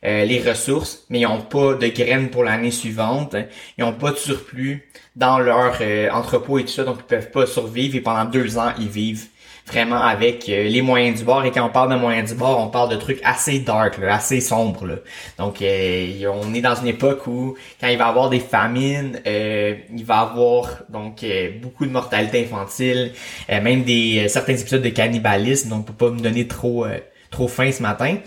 euh, 0.07 0.23
les 0.23 0.39
ressources, 0.39 1.03
mais 1.09 1.19
ils 1.19 1.27
n'ont 1.27 1.41
pas 1.41 1.73
de 1.73 1.87
graines 1.87 2.29
pour 2.29 2.45
l'année 2.45 2.71
suivante. 2.71 3.35
Ils 3.77 3.83
n'ont 3.83 3.91
pas 3.91 4.11
de 4.11 4.15
surplus 4.15 4.87
dans 5.17 5.37
leur 5.37 5.79
euh, 5.81 6.09
entrepôt 6.11 6.59
et 6.59 6.63
tout 6.63 6.71
ça, 6.71 6.85
donc 6.85 6.99
ils 6.99 7.03
peuvent 7.03 7.29
pas 7.29 7.45
survivre 7.45 7.93
et 7.97 7.99
pendant 7.99 8.23
deux 8.23 8.57
ans, 8.57 8.71
ils 8.79 8.87
vivent 8.87 9.25
vraiment 9.65 10.01
avec 10.01 10.47
euh, 10.47 10.69
les 10.69 10.81
moyens 10.81 11.19
du 11.19 11.25
bord. 11.25 11.43
Et 11.43 11.51
quand 11.51 11.65
on 11.65 11.69
parle 11.69 11.91
de 11.91 11.99
moyens 11.99 12.31
du 12.31 12.37
bord, 12.37 12.57
on 12.57 12.69
parle 12.69 12.89
de 12.89 12.95
trucs 12.95 13.19
assez 13.25 13.59
dark, 13.59 13.99
assez 14.01 14.39
sombres. 14.39 15.01
Donc 15.37 15.57
on 15.61 16.53
est 16.53 16.61
dans 16.61 16.75
une 16.75 16.87
époque 16.87 17.27
où 17.27 17.57
quand 17.81 17.87
il 17.87 17.97
va 17.97 18.05
y 18.05 18.07
avoir 18.07 18.29
des 18.29 18.39
famines, 18.39 19.19
il 19.25 20.05
va 20.05 20.15
y 20.15 20.19
avoir 20.19 20.83
donc 20.87 21.25
beaucoup 21.61 21.85
de 21.85 21.91
mortalité 21.91 22.45
infantile, 22.45 23.11
même 23.49 23.83
des 23.83 24.29
certains 24.29 24.55
épisodes 24.55 24.81
de 24.81 24.89
cannibalisme, 24.89 25.67
donc 25.67 25.79
on 25.79 25.91
peut 25.91 26.05
pas 26.05 26.11
me 26.11 26.21
donner 26.21 26.47
trop 26.47 26.85
trop 27.29 27.47
faim 27.47 27.71
ce 27.71 27.81
matin. 27.81 28.17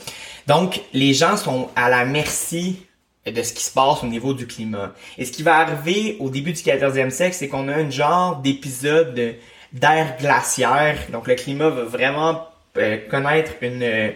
Donc, 0.51 0.81
les 0.93 1.15
gens 1.15 1.37
sont 1.37 1.69
à 1.77 1.89
la 1.89 2.05
merci 2.05 2.85
de 3.25 3.41
ce 3.41 3.53
qui 3.53 3.63
se 3.63 3.71
passe 3.71 4.03
au 4.03 4.09
niveau 4.09 4.35
du 4.35 4.49
climat. 4.49 4.93
Et 5.17 5.25
ce 5.25 5.31
qui 5.31 5.45
va 5.45 5.59
arriver 5.59 6.17
au 6.19 6.29
début 6.29 6.53
du 6.53 6.61
14e 6.61 7.11
siècle, 7.11 7.37
c'est 7.39 7.47
qu'on 7.47 7.69
a 7.69 7.75
un 7.77 7.89
genre 7.89 8.35
d'épisode 8.39 9.37
d'air 9.73 10.17
glaciaire. 10.19 10.99
Donc, 11.13 11.29
le 11.29 11.37
climat 11.37 11.69
va 11.69 11.85
vraiment 11.85 12.49
euh, 12.79 12.99
connaître 13.09 13.53
une 13.63 14.13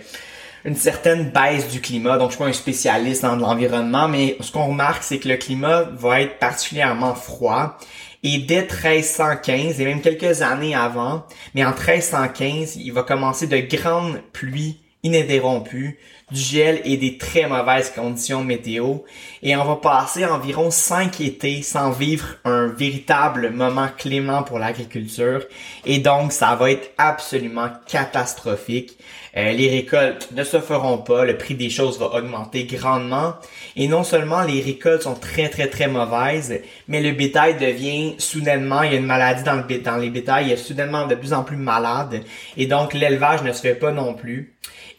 une 0.65 0.75
certaine 0.75 1.31
baisse 1.31 1.69
du 1.71 1.81
climat. 1.81 2.19
Donc, 2.19 2.31
je 2.31 2.35
suis 2.35 2.43
pas 2.43 2.51
un 2.51 2.53
spécialiste 2.53 3.23
dans 3.23 3.37
l'environnement, 3.37 4.09
mais 4.09 4.37
ce 4.41 4.51
qu'on 4.51 4.67
remarque, 4.67 5.05
c'est 5.05 5.19
que 5.21 5.29
le 5.29 5.37
climat 5.37 5.83
va 5.93 6.21
être 6.21 6.41
particulièrement 6.41 7.15
froid. 7.15 7.79
Et 8.25 8.39
dès 8.39 8.63
1315, 8.63 9.81
et 9.81 9.85
même 9.85 10.01
quelques 10.01 10.43
années 10.43 10.75
avant, 10.75 11.27
mais 11.55 11.65
en 11.65 11.71
1315, 11.71 12.75
il 12.75 12.93
va 12.93 13.05
commencer 13.05 13.47
de 13.47 13.59
grandes 13.59 14.21
pluies 14.33 14.81
ininterrompues, 15.05 15.99
du 16.31 16.41
gel 16.41 16.81
et 16.85 16.97
des 16.97 17.19
très 17.19 17.47
mauvaises 17.47 17.91
conditions 17.91 18.43
météo. 18.43 18.99
Et 19.43 19.57
on 19.57 19.65
va 19.65 19.77
passer 19.77 20.25
environ 20.25 20.71
cinq 20.71 21.21
étés 21.21 21.63
sans 21.63 21.91
vivre 21.91 22.27
un 22.45 22.69
véritable 22.69 23.51
moment 23.51 23.89
clément 23.97 24.43
pour 24.43 24.59
l'agriculture. 24.59 25.45
Et 25.85 25.99
donc, 25.99 26.33
ça 26.33 26.55
va 26.55 26.71
être 26.71 26.93
absolument 26.99 27.69
catastrophique. 27.87 28.99
Euh, 29.37 29.53
les 29.53 29.69
récoltes 29.69 30.29
ne 30.33 30.45
se 30.45 30.61
feront 30.61 30.99
pas, 30.99 31.25
le 31.25 31.37
prix 31.37 31.55
des 31.55 31.69
choses 31.69 31.99
va 31.99 32.07
augmenter 32.15 32.65
grandement. 32.65 33.35
Et 33.75 33.89
non 33.89 34.05
seulement 34.05 34.43
les 34.43 34.61
récoltes 34.61 35.03
sont 35.03 35.15
très 35.15 35.49
très 35.49 35.67
très 35.67 35.89
mauvaises, 35.89 36.61
mais 36.87 37.01
le 37.01 37.11
bétail 37.11 37.57
devient 37.59 38.15
soudainement, 38.19 38.83
il 38.83 38.93
y 38.93 38.95
a 38.95 38.99
une 38.99 39.07
maladie 39.07 39.43
dans, 39.43 39.57
le, 39.57 39.79
dans 39.79 39.97
les 39.97 40.11
bétails, 40.11 40.47
il 40.47 40.53
est 40.53 40.57
soudainement 40.57 41.07
de 41.07 41.17
plus 41.17 41.33
en 41.33 41.43
plus 41.43 41.57
malade. 41.57 42.23
Et 42.57 42.67
donc 42.67 42.95
l'élevage 42.95 43.43
ne 43.43 43.53
se 43.53 43.61
fait 43.61 43.75
pas 43.75 43.91
non 43.91 44.15
plus 44.15 44.55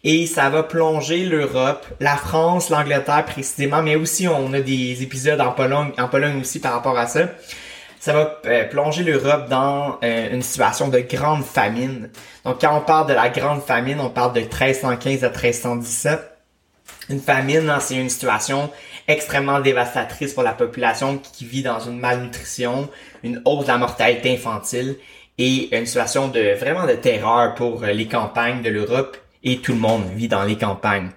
et 0.05 0.27
ça 0.27 0.50
va 0.50 0.62
plonger 0.62 1.25
l'Europe, 1.25 1.83
la 2.00 2.15
France, 2.15 2.69
l'Angleterre 2.69 3.25
précisément, 3.25 3.81
mais 3.81 3.95
aussi 3.95 4.27
on 4.27 4.53
a 4.53 4.62
des 4.62 5.01
épisodes 5.01 5.41
en 5.41 5.51
Pologne, 5.51 5.91
en 5.97 6.07
Pologne 6.07 6.39
aussi 6.39 6.59
par 6.59 6.74
rapport 6.74 6.97
à 6.97 7.07
ça. 7.07 7.21
Ça 8.00 8.13
va 8.13 8.39
euh, 8.45 8.65
plonger 8.65 9.03
l'Europe 9.03 9.50
dans 9.50 9.97
euh, 10.03 10.31
une 10.31 10.43
situation 10.43 10.89
de 10.89 11.00
grande 11.00 11.43
famine. 11.43 12.12
Donc 12.45 12.62
quand 12.62 12.77
on 12.77 12.81
parle 12.81 13.07
de 13.07 13.13
la 13.13 13.29
grande 13.29 13.63
famine, 13.63 14.00
on 14.00 14.12
parle 14.12 14.33
de 14.33 14.41
1315 14.41 15.24
à 15.24 15.29
1317. 15.29 16.19
Une 17.09 17.19
famine, 17.19 17.67
hein, 17.67 17.79
c'est 17.79 17.95
une 17.95 18.09
situation 18.09 18.69
extrêmement 19.07 19.59
dévastatrice 19.59 20.35
pour 20.35 20.43
la 20.43 20.53
population 20.53 21.17
qui 21.17 21.45
vit 21.45 21.63
dans 21.63 21.79
une 21.79 21.97
malnutrition, 21.97 22.89
une 23.24 23.41
hausse 23.43 23.65
de 23.65 23.71
la 23.71 23.79
mortalité 23.79 24.35
infantile 24.35 24.97
et 25.39 25.75
une 25.75 25.88
situation 25.88 26.27
de 26.27 26.53
vraiment 26.53 26.85
de 26.85 26.93
terreur 26.93 27.55
pour 27.55 27.83
euh, 27.83 27.88
les 27.88 28.07
campagnes 28.07 28.62
de 28.62 28.69
l'Europe 28.69 29.17
et 29.46 29.58
tout 29.58 29.74
le 29.74 29.80
monde 29.80 30.04
vit 30.16 30.28
dans 30.28 30.44
les 30.44 30.58
campagnes. 30.58 31.12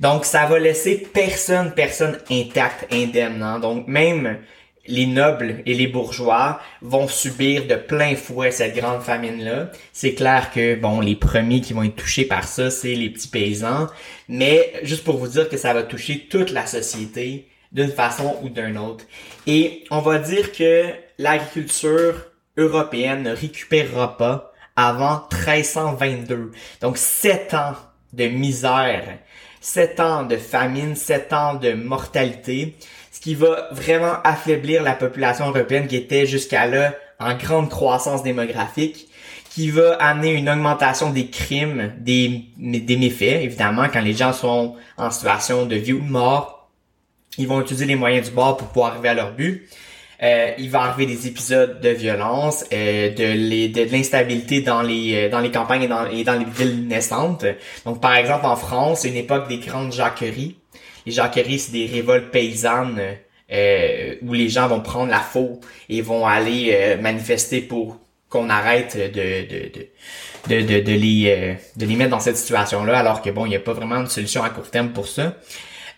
Donc 0.00 0.24
ça 0.24 0.46
va 0.46 0.58
laisser 0.58 0.96
personne, 1.12 1.72
personne 1.74 2.18
intact, 2.30 2.86
indemne. 2.92 3.42
Hein. 3.42 3.58
Donc 3.58 3.88
même 3.88 4.38
les 4.86 5.06
nobles 5.06 5.62
et 5.66 5.74
les 5.74 5.86
bourgeois 5.86 6.60
vont 6.80 7.06
subir 7.06 7.66
de 7.66 7.74
plein 7.74 8.16
fouet 8.16 8.50
cette 8.50 8.74
grande 8.74 9.02
famine-là. 9.02 9.70
C'est 9.92 10.14
clair 10.14 10.50
que, 10.52 10.74
bon, 10.74 11.00
les 11.00 11.14
premiers 11.14 11.60
qui 11.60 11.72
vont 11.72 11.84
être 11.84 11.96
touchés 11.96 12.24
par 12.24 12.44
ça, 12.44 12.70
c'est 12.70 12.94
les 12.94 13.10
petits 13.10 13.28
paysans. 13.28 13.86
Mais 14.28 14.72
juste 14.82 15.04
pour 15.04 15.18
vous 15.18 15.28
dire 15.28 15.48
que 15.48 15.56
ça 15.56 15.72
va 15.72 15.82
toucher 15.82 16.26
toute 16.28 16.50
la 16.50 16.66
société 16.66 17.48
d'une 17.70 17.92
façon 17.92 18.36
ou 18.42 18.48
d'une 18.48 18.76
autre. 18.76 19.04
Et 19.46 19.84
on 19.90 20.00
va 20.00 20.18
dire 20.18 20.52
que 20.52 20.86
l'agriculture 21.18 22.26
européenne 22.56 23.22
ne 23.22 23.34
récupérera 23.34 24.16
pas 24.16 24.51
avant 24.76 25.26
1322. 25.30 26.52
Donc 26.80 26.98
sept 26.98 27.54
ans 27.54 27.74
de 28.12 28.26
misère, 28.26 29.18
sept 29.60 30.00
ans 30.00 30.24
de 30.24 30.36
famine, 30.36 30.96
sept 30.96 31.32
ans 31.32 31.54
de 31.54 31.72
mortalité, 31.72 32.76
ce 33.10 33.20
qui 33.20 33.34
va 33.34 33.68
vraiment 33.72 34.16
affaiblir 34.24 34.82
la 34.82 34.94
population 34.94 35.48
européenne 35.48 35.86
qui 35.86 35.96
était 35.96 36.26
jusqu'à 36.26 36.66
là 36.66 36.94
en 37.18 37.34
grande 37.34 37.70
croissance 37.70 38.22
démographique, 38.22 39.08
qui 39.50 39.70
va 39.70 39.94
amener 39.96 40.32
une 40.32 40.48
augmentation 40.48 41.10
des 41.10 41.28
crimes, 41.28 41.92
des, 41.98 42.46
des 42.56 42.96
méfaits, 42.96 43.42
évidemment, 43.42 43.86
quand 43.92 44.00
les 44.00 44.14
gens 44.14 44.32
sont 44.32 44.76
en 44.96 45.10
situation 45.10 45.66
de 45.66 45.76
vie 45.76 45.92
ou 45.92 46.00
de 46.00 46.10
mort, 46.10 46.70
ils 47.38 47.46
vont 47.46 47.60
utiliser 47.60 47.84
les 47.84 47.94
moyens 47.94 48.28
du 48.28 48.34
bord 48.34 48.56
pour 48.56 48.68
pouvoir 48.68 48.92
arriver 48.92 49.10
à 49.10 49.14
leur 49.14 49.32
but. 49.32 49.68
Euh, 50.22 50.52
il 50.56 50.70
va 50.70 50.82
arriver 50.82 51.12
des 51.12 51.26
épisodes 51.26 51.80
de 51.80 51.88
violence, 51.88 52.64
euh, 52.72 53.10
de, 53.10 53.90
l'instabilité 53.90 54.60
dans 54.60 54.80
les 54.80 55.14
euh, 55.16 55.28
dans 55.28 55.40
les 55.40 55.50
campagnes 55.50 55.82
et 55.82 55.88
dans, 55.88 56.38
les 56.38 56.44
villes 56.44 56.86
naissantes. 56.86 57.44
Donc 57.84 58.00
par 58.00 58.14
exemple 58.14 58.46
en 58.46 58.54
France, 58.54 59.04
une 59.04 59.16
époque 59.16 59.48
des 59.48 59.58
grandes 59.58 59.92
jacqueries. 59.92 60.56
Les 61.06 61.12
jacqueries, 61.12 61.58
c'est 61.58 61.72
des 61.72 61.86
révoltes 61.86 62.30
paysannes 62.30 63.00
où 64.22 64.32
les 64.32 64.48
gens 64.48 64.68
vont 64.68 64.80
prendre 64.80 65.10
la 65.10 65.18
faux 65.18 65.60
et 65.88 66.00
vont 66.00 66.26
aller 66.26 66.96
manifester 67.02 67.60
pour 67.60 67.98
qu'on 68.30 68.48
arrête 68.48 68.96
de 68.96 69.08
de, 70.48 70.62
de, 70.62 70.80
de, 70.80 70.92
les 70.92 71.56
de 71.76 71.84
les 71.84 71.96
mettre 71.96 72.10
dans 72.10 72.20
cette 72.20 72.38
situation 72.38 72.82
là 72.84 72.98
alors 72.98 73.20
que 73.20 73.28
bon 73.28 73.44
il 73.44 73.50
n'y 73.50 73.56
a 73.56 73.60
pas 73.60 73.74
vraiment 73.74 74.00
de 74.00 74.06
solution 74.08 74.42
à 74.42 74.48
court 74.48 74.70
terme 74.70 74.92
pour 74.92 75.06
ça 75.06 75.34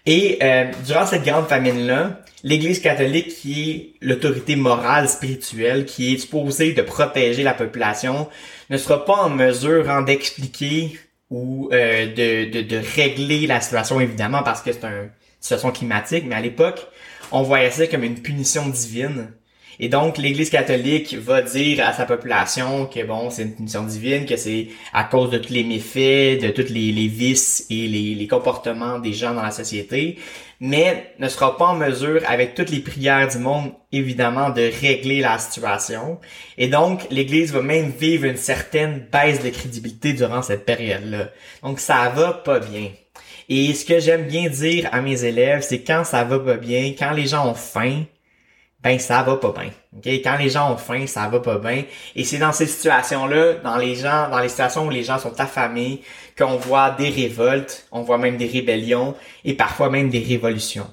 et 0.04 0.40
durant 0.84 1.06
cette 1.06 1.22
grande 1.22 1.46
famine 1.46 1.86
là 1.86 2.24
l'Église 2.44 2.80
catholique 2.80 3.34
qui 3.34 3.70
est 3.70 4.06
l'autorité 4.06 4.54
morale, 4.54 5.08
spirituelle, 5.08 5.86
qui 5.86 6.14
est 6.14 6.18
supposée 6.18 6.74
de 6.74 6.82
protéger 6.82 7.42
la 7.42 7.54
population, 7.54 8.28
ne 8.70 8.76
sera 8.76 9.04
pas 9.04 9.14
en 9.14 9.30
mesure 9.30 10.04
d'expliquer 10.04 10.98
ou 11.30 11.70
euh, 11.72 12.06
de, 12.06 12.50
de, 12.50 12.60
de, 12.60 12.80
régler 12.94 13.46
la 13.46 13.60
situation, 13.60 13.98
évidemment, 13.98 14.42
parce 14.42 14.60
que 14.60 14.72
c'est 14.72 14.84
une 14.84 15.10
situation 15.40 15.72
climatique, 15.72 16.24
mais 16.28 16.34
à 16.34 16.40
l'époque, 16.40 16.86
on 17.32 17.42
voyait 17.42 17.70
ça 17.70 17.86
comme 17.86 18.04
une 18.04 18.20
punition 18.20 18.68
divine. 18.68 19.32
Et 19.80 19.88
donc, 19.88 20.18
l'Église 20.18 20.50
catholique 20.50 21.14
va 21.14 21.42
dire 21.42 21.84
à 21.84 21.92
sa 21.92 22.06
population 22.06 22.86
que 22.86 23.04
bon, 23.04 23.30
c'est 23.30 23.42
une 23.42 23.64
mission 23.64 23.82
divine, 23.82 24.26
que 24.26 24.36
c'est 24.36 24.68
à 24.92 25.04
cause 25.04 25.30
de 25.30 25.38
tous 25.38 25.52
les 25.52 25.64
méfaits, 25.64 26.40
de 26.40 26.50
tous 26.50 26.72
les, 26.72 27.08
vices 27.08 27.66
et 27.70 27.88
les, 27.88 28.14
les, 28.14 28.28
comportements 28.28 29.00
des 29.00 29.12
gens 29.12 29.34
dans 29.34 29.42
la 29.42 29.50
société, 29.50 30.18
mais 30.66 31.12
ne 31.18 31.28
sera 31.28 31.58
pas 31.58 31.66
en 31.66 31.74
mesure, 31.74 32.22
avec 32.26 32.54
toutes 32.54 32.70
les 32.70 32.80
prières 32.80 33.28
du 33.28 33.36
monde, 33.36 33.72
évidemment, 33.92 34.48
de 34.48 34.62
régler 34.80 35.20
la 35.20 35.38
situation. 35.38 36.18
Et 36.56 36.68
donc, 36.68 37.06
l'Église 37.10 37.52
va 37.52 37.60
même 37.60 37.90
vivre 37.90 38.24
une 38.24 38.38
certaine 38.38 39.06
baisse 39.12 39.44
de 39.44 39.50
crédibilité 39.50 40.14
durant 40.14 40.40
cette 40.40 40.64
période-là. 40.64 41.28
Donc, 41.62 41.80
ça 41.80 42.10
va 42.16 42.32
pas 42.32 42.60
bien. 42.60 42.88
Et 43.50 43.74
ce 43.74 43.84
que 43.84 44.00
j'aime 44.00 44.26
bien 44.26 44.48
dire 44.48 44.88
à 44.90 45.02
mes 45.02 45.26
élèves, 45.26 45.60
c'est 45.60 45.82
quand 45.82 46.02
ça 46.02 46.24
va 46.24 46.38
pas 46.38 46.56
bien, 46.56 46.94
quand 46.98 47.12
les 47.12 47.26
gens 47.26 47.46
ont 47.46 47.54
faim, 47.54 48.04
ben 48.84 48.98
ça 48.98 49.22
va 49.22 49.36
pas 49.36 49.52
bien. 49.52 49.70
Okay? 49.96 50.20
Quand 50.20 50.36
les 50.36 50.50
gens 50.50 50.70
ont 50.70 50.76
faim, 50.76 51.06
ça 51.06 51.26
va 51.28 51.40
pas 51.40 51.56
bien. 51.58 51.84
Et 52.14 52.22
c'est 52.22 52.36
dans 52.36 52.52
ces 52.52 52.66
situations-là, 52.66 53.54
dans 53.64 53.78
les 53.78 53.94
gens, 53.94 54.28
dans 54.28 54.40
les 54.40 54.50
situations 54.50 54.86
où 54.86 54.90
les 54.90 55.02
gens 55.02 55.18
sont 55.18 55.40
affamés, 55.40 56.02
qu'on 56.36 56.56
voit 56.56 56.90
des 56.90 57.08
révoltes, 57.08 57.86
on 57.90 58.02
voit 58.02 58.18
même 58.18 58.36
des 58.36 58.46
rébellions 58.46 59.14
et 59.44 59.54
parfois 59.54 59.88
même 59.88 60.10
des 60.10 60.20
révolutions. 60.20 60.86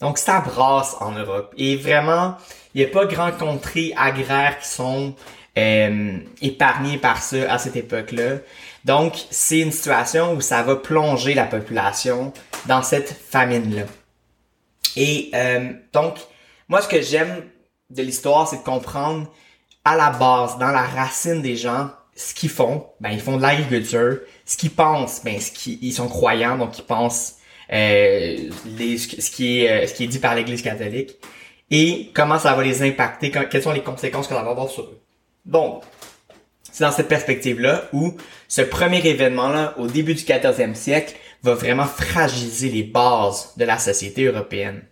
Donc 0.00 0.18
ça 0.18 0.40
brasse 0.40 0.96
en 1.00 1.12
Europe. 1.12 1.54
Et 1.56 1.76
vraiment, 1.76 2.36
il 2.74 2.82
n'y 2.82 2.86
a 2.86 2.90
pas 2.90 3.06
grand 3.06 3.32
contrées 3.32 3.94
agraires 3.96 4.58
qui 4.58 4.68
sont 4.68 5.14
euh, 5.56 6.18
épargnées 6.42 6.98
par 6.98 7.22
ça 7.22 7.50
à 7.50 7.56
cette 7.56 7.76
époque-là. 7.76 8.36
Donc 8.84 9.14
c'est 9.30 9.60
une 9.60 9.72
situation 9.72 10.34
où 10.34 10.42
ça 10.42 10.62
va 10.62 10.76
plonger 10.76 11.32
la 11.32 11.44
population 11.44 12.34
dans 12.66 12.82
cette 12.82 13.08
famine-là. 13.30 13.84
Et 14.96 15.30
euh, 15.34 15.72
donc 15.94 16.16
moi, 16.68 16.82
ce 16.82 16.88
que 16.88 17.00
j'aime 17.00 17.44
de 17.90 18.02
l'histoire, 18.02 18.46
c'est 18.46 18.58
de 18.58 18.62
comprendre 18.62 19.32
à 19.84 19.96
la 19.96 20.10
base, 20.10 20.58
dans 20.58 20.70
la 20.70 20.82
racine 20.82 21.40
des 21.40 21.56
gens, 21.56 21.90
ce 22.14 22.34
qu'ils 22.34 22.50
font. 22.50 22.86
Ben, 23.00 23.10
ils 23.10 23.20
font 23.20 23.36
de 23.36 23.42
l'agriculture. 23.42 24.18
Ce 24.44 24.56
qu'ils 24.56 24.72
pensent, 24.72 25.22
ben, 25.24 25.40
ce 25.40 25.50
qu'ils 25.50 25.82
ils 25.82 25.92
sont 25.92 26.08
croyants, 26.08 26.58
donc 26.58 26.78
ils 26.78 26.84
pensent 26.84 27.36
euh, 27.72 28.50
ce 28.66 29.30
qui 29.30 29.60
est 29.60 29.70
euh, 29.70 29.86
ce 29.86 29.94
qui 29.94 30.04
est 30.04 30.08
dit 30.08 30.18
par 30.18 30.34
l'Église 30.34 30.62
catholique 30.62 31.16
et 31.70 32.10
comment 32.14 32.38
ça 32.38 32.54
va 32.54 32.62
les 32.62 32.82
impacter, 32.82 33.30
quelles 33.30 33.62
sont 33.62 33.72
les 33.72 33.82
conséquences 33.82 34.26
que 34.26 34.34
ça 34.34 34.42
va 34.42 34.50
avoir 34.50 34.68
sur 34.70 34.84
eux. 34.84 35.00
Donc, 35.44 35.82
c'est 36.62 36.84
dans 36.84 36.92
cette 36.92 37.08
perspective-là 37.08 37.88
où 37.92 38.14
ce 38.46 38.62
premier 38.62 39.06
événement-là, 39.06 39.74
au 39.78 39.86
début 39.86 40.14
du 40.14 40.22
14e 40.22 40.74
siècle, 40.74 41.14
va 41.42 41.54
vraiment 41.54 41.84
fragiliser 41.84 42.70
les 42.70 42.82
bases 42.84 43.52
de 43.56 43.64
la 43.64 43.78
société 43.78 44.24
européenne. 44.24 44.82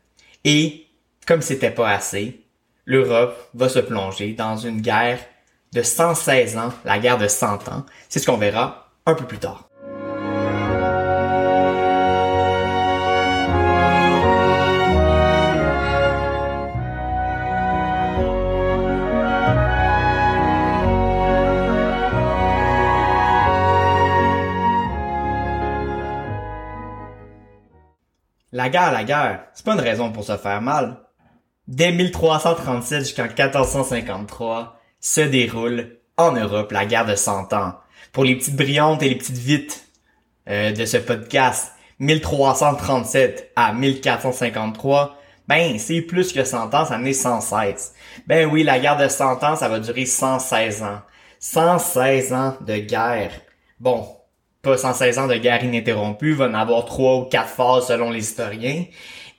Et 0.45 0.86
comme 1.27 1.43
c'était 1.43 1.71
pas 1.71 1.91
assez, 1.91 2.47
l'Europe 2.85 3.37
va 3.55 3.69
se 3.69 3.81
plonger 3.81 4.33
dans 4.33 4.57
une 4.57 4.81
guerre 4.81 5.19
de 5.73 5.83
116 5.83 6.57
ans, 6.57 6.73
la 6.85 6.99
guerre 6.99 7.19
de 7.19 7.29
100 7.29 7.69
ans. 7.69 7.85
C'est 8.09 8.21
ce 8.21 8.27
qu'on 8.27 8.37
verra 8.37 8.91
un 9.05 9.15
peu 9.15 9.27
plus 9.27 9.39
tard. 9.39 9.69
la 28.53 28.71
guerre, 28.71 28.91
la 28.91 29.05
guerre, 29.05 29.45
c'est 29.53 29.67
pas 29.67 29.75
une 29.75 29.81
raison 29.81 30.11
pour 30.11 30.25
se 30.25 30.37
faire 30.39 30.63
mal. 30.63 31.06
Dès 31.69 31.91
1337 31.91 33.01
jusqu'en 33.01 33.25
1453, 33.25 34.81
se 35.01 35.21
déroule 35.21 35.99
en 36.17 36.31
Europe 36.31 36.71
la 36.71 36.87
guerre 36.87 37.07
de 37.07 37.17
Cent 37.17 37.53
Ans. 37.53 37.75
Pour 38.13 38.25
les 38.25 38.37
petites 38.37 38.55
brillantes 38.55 39.03
et 39.03 39.09
les 39.09 39.17
petites 39.17 39.37
vites 39.37 39.85
euh, 40.49 40.71
de 40.71 40.85
ce 40.85 40.97
podcast, 40.97 41.73
1337 41.99 43.51
à 43.57 43.73
1453, 43.73 45.19
ben 45.49 45.77
c'est 45.81 46.03
plus 46.03 46.33
que 46.33 46.45
100 46.45 46.73
ans, 46.73 46.85
ça 46.85 46.97
en 46.97 47.05
est 47.05 47.13
116. 47.13 47.95
Ben 48.29 48.49
oui, 48.49 48.63
la 48.63 48.79
guerre 48.79 48.97
de 48.97 49.09
100 49.09 49.43
ans, 49.43 49.57
ça 49.57 49.69
va 49.69 49.81
durer 49.81 50.07
116 50.07 50.85
ans. 50.85 51.01
116 51.41 52.33
ans 52.33 52.57
de 52.61 52.77
guerre. 52.77 53.33
Bon, 53.81 54.07
pas 54.63 54.79
116 54.79 55.19
ans 55.19 55.27
de 55.27 55.35
guerre 55.35 55.65
ininterrompue, 55.65 56.35
va 56.35 56.47
en 56.47 56.55
avoir 56.55 56.85
trois 56.85 57.17
ou 57.17 57.25
quatre 57.25 57.49
phases 57.49 57.89
selon 57.89 58.11
les 58.11 58.21
historiens. 58.21 58.85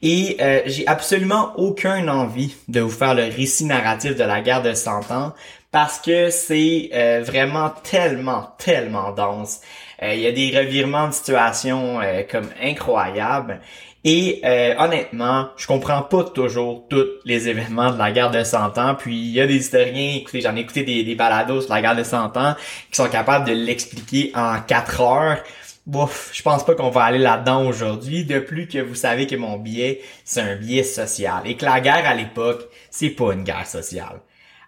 Et 0.01 0.37
euh, 0.41 0.61
j'ai 0.65 0.85
absolument 0.87 1.53
aucune 1.55 2.09
envie 2.09 2.55
de 2.67 2.81
vous 2.81 2.89
faire 2.89 3.15
le 3.15 3.23
récit 3.23 3.65
narratif 3.65 4.15
de 4.15 4.23
la 4.23 4.41
guerre 4.41 4.61
de 4.61 4.73
100 4.73 5.11
ans 5.11 5.33
parce 5.71 5.99
que 5.99 6.29
c'est 6.29 6.91
euh, 6.93 7.23
vraiment 7.25 7.71
tellement, 7.83 8.53
tellement 8.59 9.11
dense. 9.11 9.61
Euh, 10.03 10.13
il 10.13 10.21
y 10.21 10.27
a 10.27 10.31
des 10.31 10.55
revirements 10.55 11.07
de 11.07 11.13
situation 11.13 11.99
comme 12.31 12.47
incroyables. 12.61 13.59
Et 14.03 14.41
honnêtement, 14.79 15.49
je 15.57 15.67
comprends 15.67 16.01
pas 16.01 16.23
toujours 16.23 16.85
tous 16.89 17.07
les 17.25 17.49
événements 17.49 17.91
de 17.91 17.97
la 17.97 18.11
guerre 18.11 18.31
de 18.31 18.41
100 18.41 18.77
ans. 18.77 18.95
Puis 18.95 19.17
il 19.17 19.31
y 19.31 19.41
a 19.41 19.47
des 19.47 19.57
historiens, 19.57 20.15
écoutez, 20.15 20.39
j'en 20.39 20.55
ai 20.55 20.61
écouté 20.61 20.83
des, 20.83 21.03
des 21.03 21.15
balados 21.15 21.61
sur 21.61 21.73
la 21.73 21.81
guerre 21.81 21.95
de 21.95 22.03
100 22.03 22.37
ans 22.37 22.55
qui 22.89 22.95
sont 22.95 23.09
capables 23.09 23.45
de 23.45 23.53
l'expliquer 23.53 24.31
en 24.33 24.61
4 24.61 25.01
heures. 25.01 25.43
Bouf, 25.87 26.31
je 26.33 26.43
pense 26.43 26.65
pas 26.65 26.75
qu'on 26.75 26.89
va 26.89 27.05
aller 27.05 27.17
là-dedans 27.17 27.65
aujourd'hui, 27.65 28.25
de 28.25 28.39
plus 28.39 28.67
que 28.67 28.79
vous 28.79 28.93
savez 28.93 29.25
que 29.25 29.37
mon 29.37 29.55
biais, 29.55 30.01
c'est 30.25 30.41
un 30.41 30.57
biais 30.57 30.83
social. 30.83 31.43
Et 31.45 31.55
que 31.55 31.63
la 31.63 31.79
guerre 31.79 32.05
à 32.05 32.13
l'époque, 32.13 32.67
c'est 32.91 33.11
pas 33.11 33.31
une 33.31 33.45
guerre 33.45 33.65
sociale. 33.65 34.19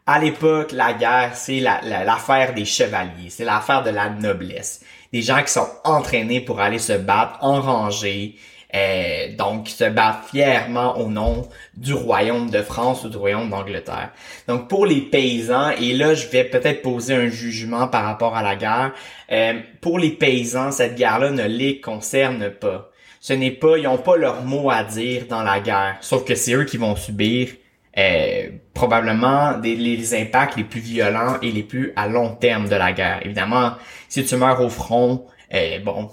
À 0.06 0.18
l'époque, 0.18 0.72
la 0.72 0.94
guerre, 0.94 1.36
c'est 1.36 1.60
l'affaire 1.60 2.54
des 2.54 2.64
chevaliers, 2.64 3.30
c'est 3.30 3.44
l'affaire 3.44 3.84
de 3.84 3.90
la 3.90 4.10
noblesse. 4.10 4.80
Des 5.12 5.22
gens 5.22 5.44
qui 5.44 5.52
sont 5.52 5.68
entraînés 5.84 6.40
pour 6.40 6.62
aller 6.62 6.80
se 6.80 6.94
battre 6.94 7.38
en 7.42 7.60
rangée, 7.60 8.36
euh, 8.76 9.36
donc 9.36 9.68
se 9.68 9.84
battre 9.90 10.30
fièrement 10.30 10.98
au 10.98 11.08
nom 11.08 11.48
du 11.76 11.94
royaume 11.94 12.50
de 12.50 12.62
France 12.62 13.04
ou 13.04 13.10
du 13.10 13.18
royaume 13.18 13.50
d'Angleterre. 13.50 14.12
Donc 14.48 14.68
pour 14.68 14.86
les 14.86 15.02
paysans, 15.02 15.72
et 15.72 15.94
là 15.94 16.14
je 16.14 16.28
vais 16.28 16.44
peut-être 16.44 16.82
poser 16.82 17.16
un 17.16 17.30
jugement 17.30 17.88
par 17.88 18.04
rapport 18.04 18.36
à 18.36 18.44
la 18.44 18.56
guerre, 18.56 18.92
euh, 19.32 19.54
pour 19.82 19.98
les 19.98 20.12
paysans, 20.12 20.72
cette 20.72 20.96
guerre-là 20.96 21.32
ne 21.32 21.44
les 21.44 21.82
concerne 21.82 22.50
pas. 22.50 22.92
Ce 23.22 23.34
n'est 23.34 23.52
pas, 23.52 23.78
ils 23.78 23.84
n'ont 23.84 23.98
pas 23.98 24.16
leur 24.16 24.44
mot 24.44 24.70
à 24.70 24.84
dire 24.84 25.26
dans 25.28 25.44
la 25.44 25.60
guerre, 25.60 25.98
sauf 26.02 26.24
que 26.24 26.36
c'est 26.36 26.54
eux 26.54 26.64
qui 26.64 26.78
vont 26.78 26.96
subir 26.96 27.50
euh, 27.98 28.50
probablement 28.74 29.58
des, 29.58 29.76
les 29.76 30.14
impacts 30.14 30.56
les 30.56 30.64
plus 30.64 30.80
violents 30.80 31.38
et 31.42 31.52
les 31.52 31.64
plus 31.64 31.92
à 31.96 32.08
long 32.08 32.36
terme 32.36 32.70
de 32.70 32.76
la 32.76 32.94
guerre. 32.94 33.20
Évidemment, 33.26 33.74
si 34.08 34.24
tu 34.24 34.36
meurs 34.36 34.62
au 34.62 34.70
front, 34.70 35.26
euh, 35.54 35.80
bon, 35.80 36.10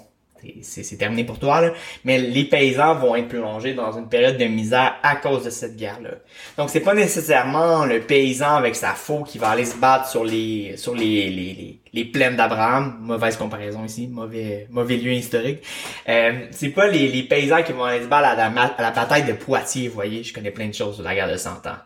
c'est 0.63 0.97
terminé 0.97 1.25
pour 1.25 1.39
toi, 1.39 1.61
là. 1.61 1.73
mais 2.05 2.19
les 2.19 2.45
paysans 2.45 2.95
vont 2.95 3.17
être 3.17 3.29
plongés 3.29 3.75
dans 3.75 3.93
une 3.97 4.09
période 4.09 4.37
de 4.39 4.45
misère 4.45 4.97
à 5.03 5.17
cause 5.17 5.45
de 5.45 5.51
cette 5.51 5.77
guerre-là. 5.77 6.11
Donc 6.57 6.71
c'est 6.71 6.81
pas 6.81 6.95
nécessairement 6.95 7.85
le 7.85 8.01
paysan 8.01 8.57
avec 8.57 8.77
sa 8.77 8.93
faux 8.93 9.23
qui 9.25 9.39
va 9.39 9.51
aller 9.51 9.65
se 9.65 9.77
battre 9.77 10.09
sur 10.09 10.25
les 10.25 10.77
sur 10.77 10.95
les, 10.95 11.31
les, 11.31 11.79
les, 11.93 12.05
plaines 12.05 12.37
d'Abraham, 12.37 12.99
mauvaise 13.01 13.37
comparaison 13.37 13.85
ici, 13.85 14.09
mauvais 14.09 14.67
mauvais 14.71 14.97
lieu 14.97 15.13
historique. 15.13 15.61
Euh, 16.09 16.33
c'est 16.51 16.71
pas 16.71 16.87
les, 16.89 17.09
les 17.09 17.23
paysans 17.23 17.63
qui 17.63 17.73
vont 17.73 17.85
aller 17.85 18.03
se 18.03 18.09
battre 18.09 18.29
à 18.29 18.35
la, 18.35 18.47
à 18.47 18.83
la 18.83 18.91
bataille 18.91 19.25
de 19.25 19.33
Poitiers, 19.33 19.89
vous 19.89 19.95
voyez, 19.95 20.23
je 20.23 20.33
connais 20.33 20.51
plein 20.51 20.69
de 20.69 20.75
choses 20.75 20.97
sur 20.97 21.05
la 21.05 21.15
guerre 21.15 21.31
de 21.31 21.37
Cent 21.37 21.67
Ans. 21.67 21.79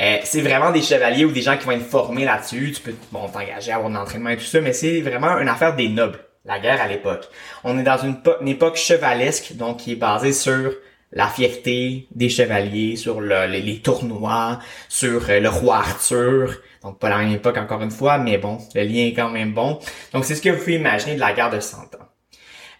Euh, 0.00 0.18
c'est 0.24 0.40
vraiment 0.40 0.70
des 0.70 0.82
chevaliers 0.82 1.24
ou 1.24 1.32
des 1.32 1.42
gens 1.42 1.56
qui 1.56 1.64
vont 1.64 1.72
être 1.72 1.86
formés 1.86 2.24
là-dessus, 2.24 2.72
tu 2.72 2.82
peux 2.82 2.94
bon 3.12 3.28
t'engager 3.28 3.72
à 3.72 3.76
avoir 3.76 3.90
un 3.90 3.96
entraînement 3.96 4.30
et 4.30 4.36
tout 4.36 4.44
ça, 4.44 4.60
mais 4.60 4.72
c'est 4.72 5.00
vraiment 5.00 5.38
une 5.38 5.48
affaire 5.48 5.74
des 5.74 5.88
nobles 5.88 6.25
la 6.46 6.58
guerre 6.58 6.80
à 6.80 6.88
l'époque. 6.88 7.28
On 7.64 7.78
est 7.78 7.82
dans 7.82 7.98
une, 7.98 8.48
époque 8.48 8.76
chevalesque, 8.76 9.54
donc 9.54 9.78
qui 9.78 9.92
est 9.92 9.96
basée 9.96 10.32
sur 10.32 10.72
la 11.12 11.28
fierté 11.28 12.06
des 12.14 12.28
chevaliers, 12.28 12.96
sur 12.96 13.20
les, 13.20 13.80
tournois, 13.80 14.58
sur 14.88 15.28
euh, 15.28 15.40
le 15.40 15.48
roi 15.48 15.76
Arthur. 15.76 16.54
Donc 16.82 16.98
pas 16.98 17.08
la 17.08 17.18
même 17.18 17.32
époque 17.32 17.56
encore 17.58 17.82
une 17.82 17.90
fois, 17.90 18.18
mais 18.18 18.38
bon, 18.38 18.58
le 18.74 18.82
lien 18.82 19.06
est 19.06 19.12
quand 19.14 19.30
même 19.30 19.52
bon. 19.52 19.78
Donc 20.12 20.24
c'est 20.24 20.34
ce 20.34 20.42
que 20.42 20.50
vous 20.50 20.58
pouvez 20.58 20.76
imaginer 20.76 21.14
de 21.14 21.20
la 21.20 21.32
guerre 21.32 21.50
de 21.50 21.60
Cent 21.60 21.78
Ans. 21.78 22.06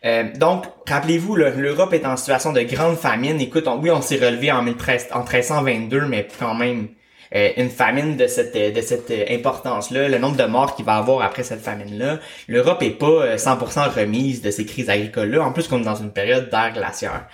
Euh, 0.05 0.25
donc, 0.37 0.67
rappelez-vous, 0.87 1.35
l'Europe 1.35 1.93
est 1.93 2.07
en 2.07 2.17
situation 2.17 2.53
de 2.53 2.61
grande 2.62 2.97
famine. 2.97 3.40
Écoute, 3.40 3.67
oui, 3.81 3.90
on 3.90 4.03
s'est 4.03 4.25
relevé 4.25 4.53
en, 4.53 4.64
13, 4.73 5.09
en 5.12 5.21
1322, 5.21 6.03
mais 6.03 6.29
quand 6.38 6.55
même, 6.55 6.88
une 7.33 7.71
famine 7.71 8.17
de 8.17 8.27
cette 8.27 8.57
de 8.57 8.81
cette 8.81 9.12
importance-là, 9.31 10.09
le 10.09 10.19
nombre 10.19 10.37
de 10.37 10.45
morts 10.45 10.77
qu'il 10.77 10.85
va 10.85 10.97
avoir 10.97 11.23
après 11.23 11.43
cette 11.43 11.61
famine-là, 11.61 12.19
l'Europe 12.49 12.83
est 12.83 12.91
pas 12.91 13.37
100% 13.37 13.79
euh, 13.79 13.89
remise 13.89 14.43
de 14.43 14.51
ces 14.51 14.67
crises 14.67 14.91
agricoles-là. 14.91 15.43
En 15.43 15.53
plus, 15.53 15.69
qu'on 15.69 15.81
est 15.81 15.85
dans 15.85 15.97
une 15.97 16.12
période 16.12 16.51
d'ère 16.51 16.73
glaciaire. 16.73 17.27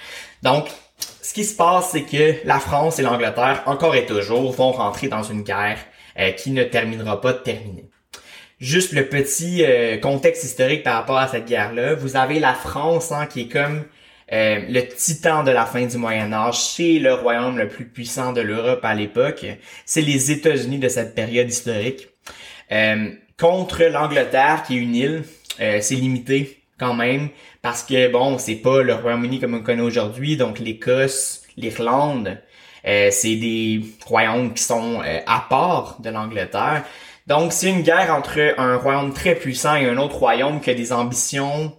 Donc, 0.42 0.68
ce 1.20 1.32
qui 1.32 1.44
se 1.44 1.54
passe, 1.54 1.90
c'est 1.92 2.02
que 2.02 2.46
la 2.46 2.58
France 2.58 2.98
et 2.98 3.02
l'Angleterre, 3.02 3.62
encore 3.66 3.94
et 3.94 4.06
toujours, 4.06 4.52
vont 4.52 4.72
rentrer 4.72 5.08
dans 5.08 5.22
une 5.22 5.42
guerre 5.42 5.78
euh, 6.18 6.30
qui 6.32 6.50
ne 6.50 6.64
terminera 6.64 7.20
pas 7.20 7.32
de 7.32 7.38
terminer. 7.38 7.88
Juste 8.60 8.92
le 8.92 9.08
petit 9.08 9.64
contexte 10.00 10.44
historique 10.44 10.84
par 10.84 10.94
rapport 10.94 11.18
à 11.18 11.26
cette 11.26 11.46
guerre-là. 11.46 11.96
Vous 11.96 12.16
avez 12.16 12.38
la 12.38 12.54
France 12.54 13.10
hein, 13.10 13.26
qui 13.26 13.40
est 13.40 13.48
comme 13.48 13.82
euh, 14.32 14.60
le 14.66 14.80
titan 14.88 15.42
de 15.44 15.50
la 15.50 15.66
fin 15.66 15.84
du 15.84 15.98
Moyen 15.98 16.32
Âge, 16.32 16.58
c'est 16.58 16.98
le 16.98 17.12
royaume 17.12 17.58
le 17.58 17.68
plus 17.68 17.84
puissant 17.84 18.32
de 18.32 18.40
l'Europe 18.40 18.80
à 18.82 18.94
l'époque. 18.94 19.44
C'est 19.84 20.00
les 20.00 20.32
États-Unis 20.32 20.78
de 20.78 20.88
cette 20.88 21.14
période 21.14 21.50
historique. 21.50 22.08
Euh, 22.70 23.10
contre 23.38 23.84
l'Angleterre, 23.84 24.62
qui 24.66 24.78
est 24.78 24.80
une 24.80 24.94
île, 24.94 25.24
euh, 25.60 25.78
c'est 25.82 25.96
limité 25.96 26.62
quand 26.78 26.94
même, 26.94 27.28
parce 27.60 27.82
que 27.82 28.10
bon, 28.10 28.38
c'est 28.38 28.56
pas 28.56 28.82
le 28.82 28.94
Royaume-Uni 28.94 29.38
comme 29.38 29.54
on 29.54 29.62
connaît 29.62 29.82
aujourd'hui, 29.82 30.38
donc 30.38 30.58
l'Écosse, 30.58 31.42
l'Irlande, 31.56 32.40
c'est 32.84 33.36
des 33.36 33.80
royaumes 34.04 34.54
qui 34.54 34.62
sont 34.64 35.00
à 35.26 35.46
part 35.48 35.98
de 36.00 36.10
l'Angleterre. 36.10 36.82
Donc 37.28 37.52
c'est 37.52 37.70
une 37.70 37.82
guerre 37.82 38.12
entre 38.12 38.54
un 38.58 38.76
royaume 38.76 39.12
très 39.12 39.36
puissant 39.36 39.76
et 39.76 39.86
un 39.86 39.98
autre 39.98 40.16
royaume 40.16 40.60
qui 40.60 40.70
a 40.70 40.74
des 40.74 40.92
ambitions 40.92 41.72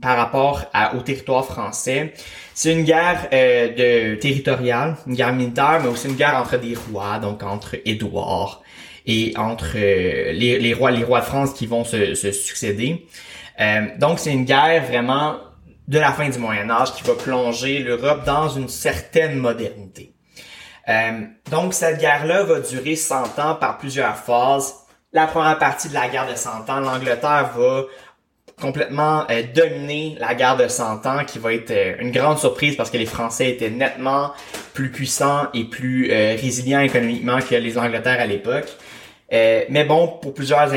par 0.00 0.16
rapport 0.16 0.66
au 0.94 1.00
territoire 1.00 1.44
français. 1.44 2.14
C'est 2.54 2.72
une 2.72 2.84
guerre 2.84 3.28
euh, 3.32 4.12
de 4.12 4.14
territoriale, 4.16 4.96
une 5.06 5.14
guerre 5.14 5.32
militaire, 5.32 5.80
mais 5.82 5.88
aussi 5.88 6.08
une 6.08 6.14
guerre 6.14 6.36
entre 6.36 6.58
des 6.58 6.74
rois, 6.74 7.18
donc 7.18 7.42
entre 7.42 7.76
Édouard 7.84 8.62
et 9.06 9.32
entre 9.36 9.76
euh, 9.76 10.32
les, 10.32 10.74
rois, 10.74 10.90
les 10.90 11.02
rois 11.02 11.20
de 11.20 11.24
France 11.24 11.54
qui 11.54 11.66
vont 11.66 11.84
se, 11.84 12.14
succéder. 12.14 13.06
Euh, 13.58 13.86
donc 13.98 14.18
c'est 14.18 14.32
une 14.32 14.44
guerre 14.44 14.84
vraiment 14.84 15.38
de 15.88 15.98
la 15.98 16.12
fin 16.12 16.28
du 16.28 16.38
Moyen 16.38 16.70
Âge 16.70 16.92
qui 16.92 17.02
va 17.02 17.14
plonger 17.14 17.80
l'Europe 17.80 18.24
dans 18.24 18.48
une 18.48 18.68
certaine 18.68 19.36
modernité. 19.36 20.14
donc 21.50 21.74
cette 21.74 21.98
guerre-là 21.98 22.44
va 22.44 22.60
durer 22.60 22.94
100 22.94 23.38
ans 23.38 23.54
par 23.54 23.78
plusieurs 23.78 24.16
phases. 24.16 24.74
La 25.12 25.26
première 25.26 25.58
partie 25.58 25.88
de 25.88 25.94
la 25.94 26.08
guerre 26.08 26.30
de 26.30 26.36
100 26.36 26.68
ans, 26.68 26.80
l'Angleterre 26.80 27.50
va 27.56 27.84
complètement 28.60 29.24
euh, 29.30 29.42
dominé 29.54 30.16
la 30.20 30.34
guerre 30.34 30.56
de 30.56 30.68
100 30.68 31.06
ans, 31.06 31.24
qui 31.24 31.38
va 31.38 31.52
être 31.52 31.70
euh, 31.70 31.94
une 31.98 32.12
grande 32.12 32.38
surprise 32.38 32.76
parce 32.76 32.90
que 32.90 32.96
les 32.96 33.06
Français 33.06 33.50
étaient 33.50 33.70
nettement 33.70 34.32
plus 34.74 34.90
puissants 34.90 35.48
et 35.54 35.64
plus 35.64 36.10
euh, 36.12 36.36
résilients 36.40 36.80
économiquement 36.80 37.40
que 37.40 37.54
les 37.54 37.78
Angleterres 37.78 38.20
à 38.20 38.26
l'époque. 38.26 38.68
mais 39.30 39.84
bon, 39.84 40.18
pour 40.20 40.34
plusieurs 40.34 40.70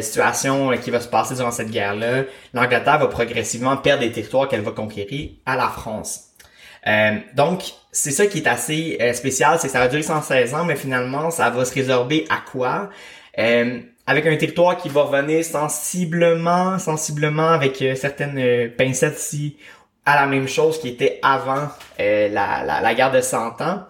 situations 0.00 0.70
qui 0.78 0.90
vont 0.90 1.00
se 1.00 1.08
passer 1.08 1.34
durant 1.34 1.50
cette 1.50 1.70
guerre-là, 1.70 2.24
l'Angleterre 2.54 2.98
va 2.98 3.06
progressivement 3.08 3.76
perdre 3.76 4.02
des 4.02 4.12
territoires 4.12 4.48
qu'elle 4.48 4.62
va 4.62 4.70
conquérir 4.70 5.30
à 5.46 5.56
la 5.56 5.68
France. 5.68 6.34
donc, 7.34 7.62
c'est 7.90 8.12
ça 8.12 8.26
qui 8.26 8.38
est 8.38 8.46
assez 8.46 8.98
spécial, 9.14 9.58
c'est 9.58 9.66
que 9.66 9.72
ça 9.72 9.80
va 9.80 9.88
durer 9.88 10.02
116 10.02 10.54
ans, 10.54 10.64
mais 10.64 10.76
finalement, 10.76 11.32
ça 11.32 11.50
va 11.50 11.64
se 11.64 11.74
résorber 11.74 12.24
à 12.30 12.38
quoi? 12.48 12.88
Avec 14.08 14.24
un 14.24 14.34
territoire 14.36 14.78
qui 14.78 14.88
va 14.88 15.02
revenir 15.02 15.44
sensiblement, 15.44 16.78
sensiblement 16.78 17.50
avec 17.50 17.82
euh, 17.82 17.94
certaines 17.94 18.38
euh, 18.38 18.68
pincettes 18.74 19.18
si 19.18 19.58
à 20.06 20.18
la 20.18 20.26
même 20.26 20.48
chose 20.48 20.80
qui 20.80 20.88
était 20.88 21.20
avant 21.22 21.68
euh, 22.00 22.28
la, 22.30 22.80
la, 22.80 22.94
guerre 22.94 23.12
de 23.12 23.20
100 23.20 23.60
ans. 23.60 23.82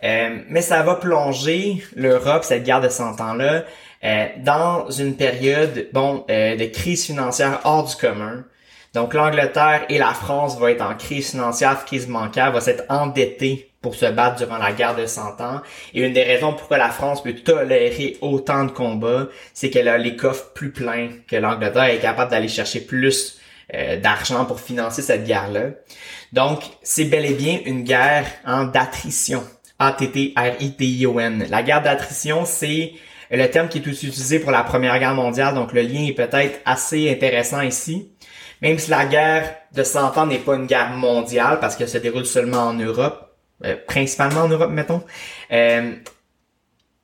mais 0.00 0.62
ça 0.62 0.84
va 0.84 0.94
plonger 0.94 1.82
l'Europe, 1.96 2.44
cette 2.44 2.62
guerre 2.62 2.80
de 2.80 2.88
100 2.88 3.20
ans-là, 3.20 3.64
dans 4.44 4.88
une 4.88 5.16
période 5.16 5.88
bon 5.92 6.24
de 6.28 6.66
crise 6.66 7.06
financière 7.06 7.58
hors 7.64 7.84
du 7.84 7.96
commun. 7.96 8.44
Donc 8.94 9.14
l'Angleterre 9.14 9.86
et 9.88 9.98
la 9.98 10.14
France 10.14 10.56
vont 10.56 10.68
être 10.68 10.82
en 10.82 10.94
crise 10.94 11.32
financière, 11.32 11.84
crise 11.84 12.06
bancaire, 12.06 12.52
vont 12.52 12.60
s'être 12.60 12.84
endettés 12.88 13.67
pour 13.80 13.94
se 13.94 14.06
battre 14.06 14.36
durant 14.36 14.58
la 14.58 14.72
guerre 14.72 14.96
de 14.96 15.06
100 15.06 15.40
ans. 15.40 15.60
Et 15.94 16.04
une 16.04 16.12
des 16.12 16.24
raisons 16.24 16.52
pourquoi 16.52 16.78
la 16.78 16.90
France 16.90 17.22
peut 17.22 17.34
tolérer 17.34 18.16
autant 18.20 18.64
de 18.64 18.70
combats, 18.72 19.28
c'est 19.54 19.70
qu'elle 19.70 19.88
a 19.88 19.98
les 19.98 20.16
coffres 20.16 20.52
plus 20.54 20.72
pleins 20.72 21.10
que 21.28 21.36
l'Angleterre 21.36 21.84
est 21.84 21.98
capable 21.98 22.30
d'aller 22.30 22.48
chercher 22.48 22.80
plus 22.80 23.38
d'argent 24.02 24.46
pour 24.46 24.60
financer 24.60 25.02
cette 25.02 25.24
guerre-là. 25.24 25.72
Donc, 26.32 26.62
c'est 26.82 27.04
bel 27.04 27.26
et 27.26 27.34
bien 27.34 27.60
une 27.66 27.84
guerre 27.84 28.26
en 28.46 28.64
d'attrition. 28.64 29.44
A-T-T-R-I-T-I-O-N. 29.78 31.46
La 31.50 31.62
guerre 31.62 31.82
d'attrition, 31.82 32.44
c'est 32.46 32.94
le 33.30 33.46
terme 33.46 33.68
qui 33.68 33.78
est 33.78 33.86
utilisé 33.86 34.38
pour 34.40 34.50
la 34.50 34.62
Première 34.64 34.98
Guerre 34.98 35.14
mondiale, 35.14 35.54
donc 35.54 35.74
le 35.74 35.82
lien 35.82 36.06
est 36.06 36.14
peut-être 36.14 36.60
assez 36.64 37.10
intéressant 37.10 37.60
ici. 37.60 38.10
Même 38.62 38.78
si 38.78 38.90
la 38.90 39.04
guerre 39.04 39.54
de 39.72 39.82
100 39.82 40.16
ans 40.16 40.26
n'est 40.26 40.38
pas 40.38 40.56
une 40.56 40.66
guerre 40.66 40.90
mondiale, 40.90 41.60
parce 41.60 41.76
qu'elle 41.76 41.90
se 41.90 41.98
déroule 41.98 42.26
seulement 42.26 42.62
en 42.62 42.72
Europe, 42.74 43.27
euh, 43.64 43.76
principalement 43.86 44.42
en 44.42 44.48
Europe, 44.48 44.70
mettons, 44.70 45.02
euh, 45.52 45.94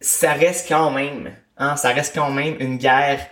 ça 0.00 0.32
reste 0.32 0.68
quand 0.68 0.90
même, 0.90 1.32
hein, 1.56 1.76
ça 1.76 1.90
reste 1.90 2.14
quand 2.14 2.30
même 2.30 2.56
une 2.60 2.78
guerre 2.78 3.26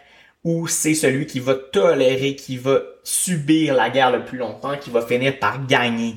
où 0.45 0.67
c'est 0.67 0.95
celui 0.95 1.27
qui 1.27 1.41
va 1.41 1.55
tolérer, 1.55 2.35
qui 2.35 2.57
va 2.57 2.81
subir 3.05 3.75
la 3.75 3.91
guerre 3.91 4.11
le 4.11 4.25
plus 4.25 4.39
longtemps, 4.39 4.77
qui 4.77 4.91
va 4.91 5.03
finir 5.03 5.39
par 5.39 5.67
gagner 5.67 6.17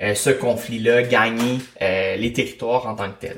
euh, 0.00 0.14
ce 0.14 0.30
conflit-là, 0.30 1.02
gagner 1.02 1.58
les 1.80 2.32
territoires 2.32 2.86
en 2.86 2.94
tant 2.94 3.10
que 3.10 3.20
tel 3.20 3.36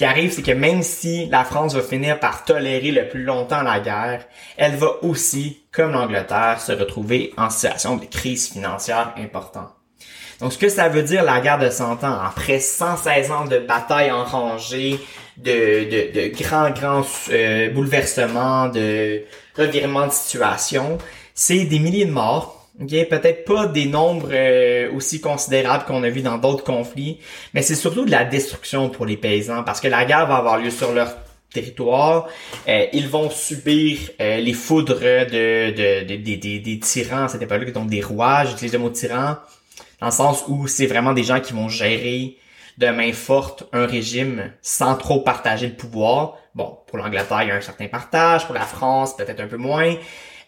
qui 0.00 0.06
arrive, 0.06 0.32
c'est 0.32 0.40
que 0.40 0.52
même 0.52 0.82
si 0.82 1.26
la 1.26 1.44
France 1.44 1.74
va 1.74 1.82
finir 1.82 2.18
par 2.18 2.46
tolérer 2.46 2.90
le 2.90 3.06
plus 3.10 3.22
longtemps 3.22 3.60
la 3.60 3.80
guerre, 3.80 4.26
elle 4.56 4.74
va 4.76 5.04
aussi, 5.04 5.66
comme 5.70 5.92
l'Angleterre, 5.92 6.58
se 6.58 6.72
retrouver 6.72 7.34
en 7.36 7.50
situation 7.50 7.98
de 7.98 8.06
crise 8.06 8.50
financière 8.50 9.12
importante. 9.18 9.68
Donc, 10.40 10.52
ce 10.52 10.58
que 10.58 10.68
ça 10.68 10.88
veut 10.88 11.02
dire, 11.02 11.22
la 11.22 11.40
guerre 11.40 11.58
de 11.58 11.68
100 11.68 12.04
ans, 12.04 12.18
après 12.24 12.60
116 12.60 13.30
ans 13.30 13.44
de 13.44 13.58
batailles 13.58 14.10
enrangées, 14.10 14.98
de, 15.36 15.84
de, 15.84 16.12
de 16.12 16.42
grands, 16.42 16.70
grands 16.70 17.06
euh, 17.30 17.70
bouleversements, 17.70 18.68
de 18.68 19.22
revirements 19.56 20.06
de 20.06 20.12
situation, 20.12 20.98
c'est 21.34 21.64
des 21.64 21.78
milliers 21.78 22.06
de 22.06 22.12
morts, 22.12 22.60
Okay, 22.82 23.04
peut-être 23.04 23.44
pas 23.44 23.66
des 23.66 23.84
nombres 23.84 24.30
euh, 24.32 24.90
aussi 24.94 25.20
considérables 25.20 25.84
qu'on 25.84 26.02
a 26.02 26.08
vu 26.08 26.22
dans 26.22 26.38
d'autres 26.38 26.64
conflits, 26.64 27.18
mais 27.52 27.60
c'est 27.60 27.74
surtout 27.74 28.06
de 28.06 28.10
la 28.10 28.24
destruction 28.24 28.88
pour 28.88 29.04
les 29.04 29.18
paysans 29.18 29.64
parce 29.64 29.80
que 29.80 29.88
la 29.88 30.06
guerre 30.06 30.26
va 30.26 30.36
avoir 30.36 30.56
lieu 30.56 30.70
sur 30.70 30.92
leur 30.92 31.14
territoire. 31.52 32.28
Euh, 32.68 32.86
ils 32.94 33.06
vont 33.06 33.28
subir 33.28 33.98
euh, 34.20 34.38
les 34.38 34.54
foudres 34.54 34.98
de, 34.98 35.70
de, 35.72 36.04
de, 36.04 36.16
des 36.16 36.80
tyrans 36.80 37.24
à 37.24 37.28
cette 37.28 37.42
époque-là, 37.42 37.70
donc 37.72 37.90
des 37.90 38.00
rois, 38.00 38.44
j'utilise 38.46 38.72
le 38.72 38.78
mot 38.78 38.88
tyran, 38.88 39.36
dans 40.00 40.06
le 40.06 40.12
sens 40.12 40.44
où 40.48 40.66
c'est 40.66 40.86
vraiment 40.86 41.12
des 41.12 41.24
gens 41.24 41.40
qui 41.40 41.52
vont 41.52 41.68
gérer 41.68 42.36
de 42.78 42.86
main 42.88 43.12
forte 43.12 43.64
un 43.72 43.86
régime 43.86 44.52
sans 44.62 44.96
trop 44.96 45.20
partager 45.20 45.66
le 45.66 45.74
pouvoir. 45.74 46.38
Bon, 46.54 46.78
pour 46.86 46.98
l'Angleterre, 46.98 47.42
il 47.42 47.48
y 47.48 47.50
a 47.50 47.56
un 47.56 47.60
certain 47.60 47.88
partage, 47.88 48.46
pour 48.46 48.54
la 48.54 48.62
France, 48.62 49.16
peut-être 49.16 49.40
un 49.40 49.46
peu 49.46 49.58
moins. 49.58 49.94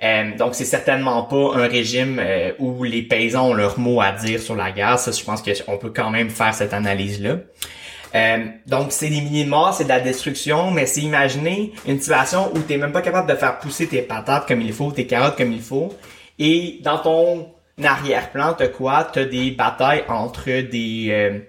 Euh, 0.02 0.36
donc 0.36 0.54
c'est 0.54 0.64
certainement 0.64 1.22
pas 1.24 1.54
un 1.54 1.68
régime 1.68 2.18
euh, 2.18 2.52
où 2.58 2.82
les 2.82 3.02
paysans 3.02 3.50
ont 3.50 3.54
leur 3.54 3.78
mot 3.78 4.00
à 4.00 4.12
dire 4.12 4.40
sur 4.40 4.56
la 4.56 4.72
guerre. 4.72 4.98
Ça, 4.98 5.12
je 5.12 5.22
pense 5.22 5.42
qu'on 5.42 5.78
peut 5.78 5.92
quand 5.94 6.10
même 6.10 6.30
faire 6.30 6.54
cette 6.54 6.72
analyse-là. 6.72 7.36
Euh, 8.14 8.44
donc 8.66 8.92
c'est 8.92 9.08
des 9.08 9.20
milliers 9.20 9.48
c'est 9.72 9.84
de 9.84 9.88
la 9.88 10.00
destruction, 10.00 10.70
mais 10.70 10.86
c'est 10.86 11.00
imaginer 11.00 11.72
une 11.86 11.98
situation 11.98 12.50
où 12.54 12.58
t'es 12.58 12.76
même 12.76 12.92
pas 12.92 13.00
capable 13.00 13.30
de 13.30 13.36
faire 13.36 13.58
pousser 13.58 13.86
tes 13.86 14.02
patates 14.02 14.46
comme 14.46 14.60
il 14.60 14.72
faut, 14.72 14.90
tes 14.90 15.06
carottes 15.06 15.36
comme 15.36 15.52
il 15.52 15.62
faut, 15.62 15.94
et 16.38 16.80
dans 16.82 16.98
ton 16.98 17.48
arrière-plan, 17.82 18.54
t'as 18.54 18.68
quoi? 18.68 19.08
T'as 19.12 19.24
des 19.24 19.50
batailles 19.50 20.04
entre 20.08 20.60
des 20.62 21.42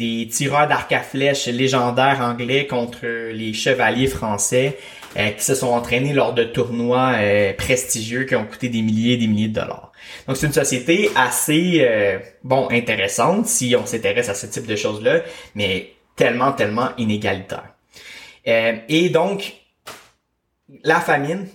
des 0.00 0.28
tireurs 0.28 0.66
d'arc 0.66 0.90
à 0.92 1.00
flèches 1.00 1.46
légendaires 1.46 2.20
anglais 2.22 2.66
contre 2.66 3.06
les 3.06 3.52
chevaliers 3.52 4.06
français 4.06 4.78
euh, 5.18 5.28
qui 5.30 5.44
se 5.44 5.54
sont 5.54 5.68
entraînés 5.68 6.14
lors 6.14 6.32
de 6.32 6.42
tournois 6.42 7.12
euh, 7.16 7.52
prestigieux 7.52 8.24
qui 8.24 8.34
ont 8.34 8.46
coûté 8.46 8.70
des 8.70 8.80
milliers 8.80 9.14
et 9.14 9.16
des 9.18 9.26
milliers 9.26 9.48
de 9.48 9.60
dollars. 9.60 9.92
Donc 10.26 10.38
c'est 10.38 10.46
une 10.46 10.54
société 10.54 11.10
assez 11.14 11.80
euh, 11.82 12.18
bon 12.42 12.68
intéressante 12.70 13.46
si 13.46 13.76
on 13.78 13.84
s'intéresse 13.84 14.30
à 14.30 14.34
ce 14.34 14.46
type 14.46 14.66
de 14.66 14.74
choses-là, 14.74 15.20
mais 15.54 15.92
tellement 16.16 16.52
tellement 16.52 16.90
inégalitaire. 16.96 17.74
et 18.46 19.10
donc 19.10 19.54
la 20.82 21.00
famine, 21.00 21.46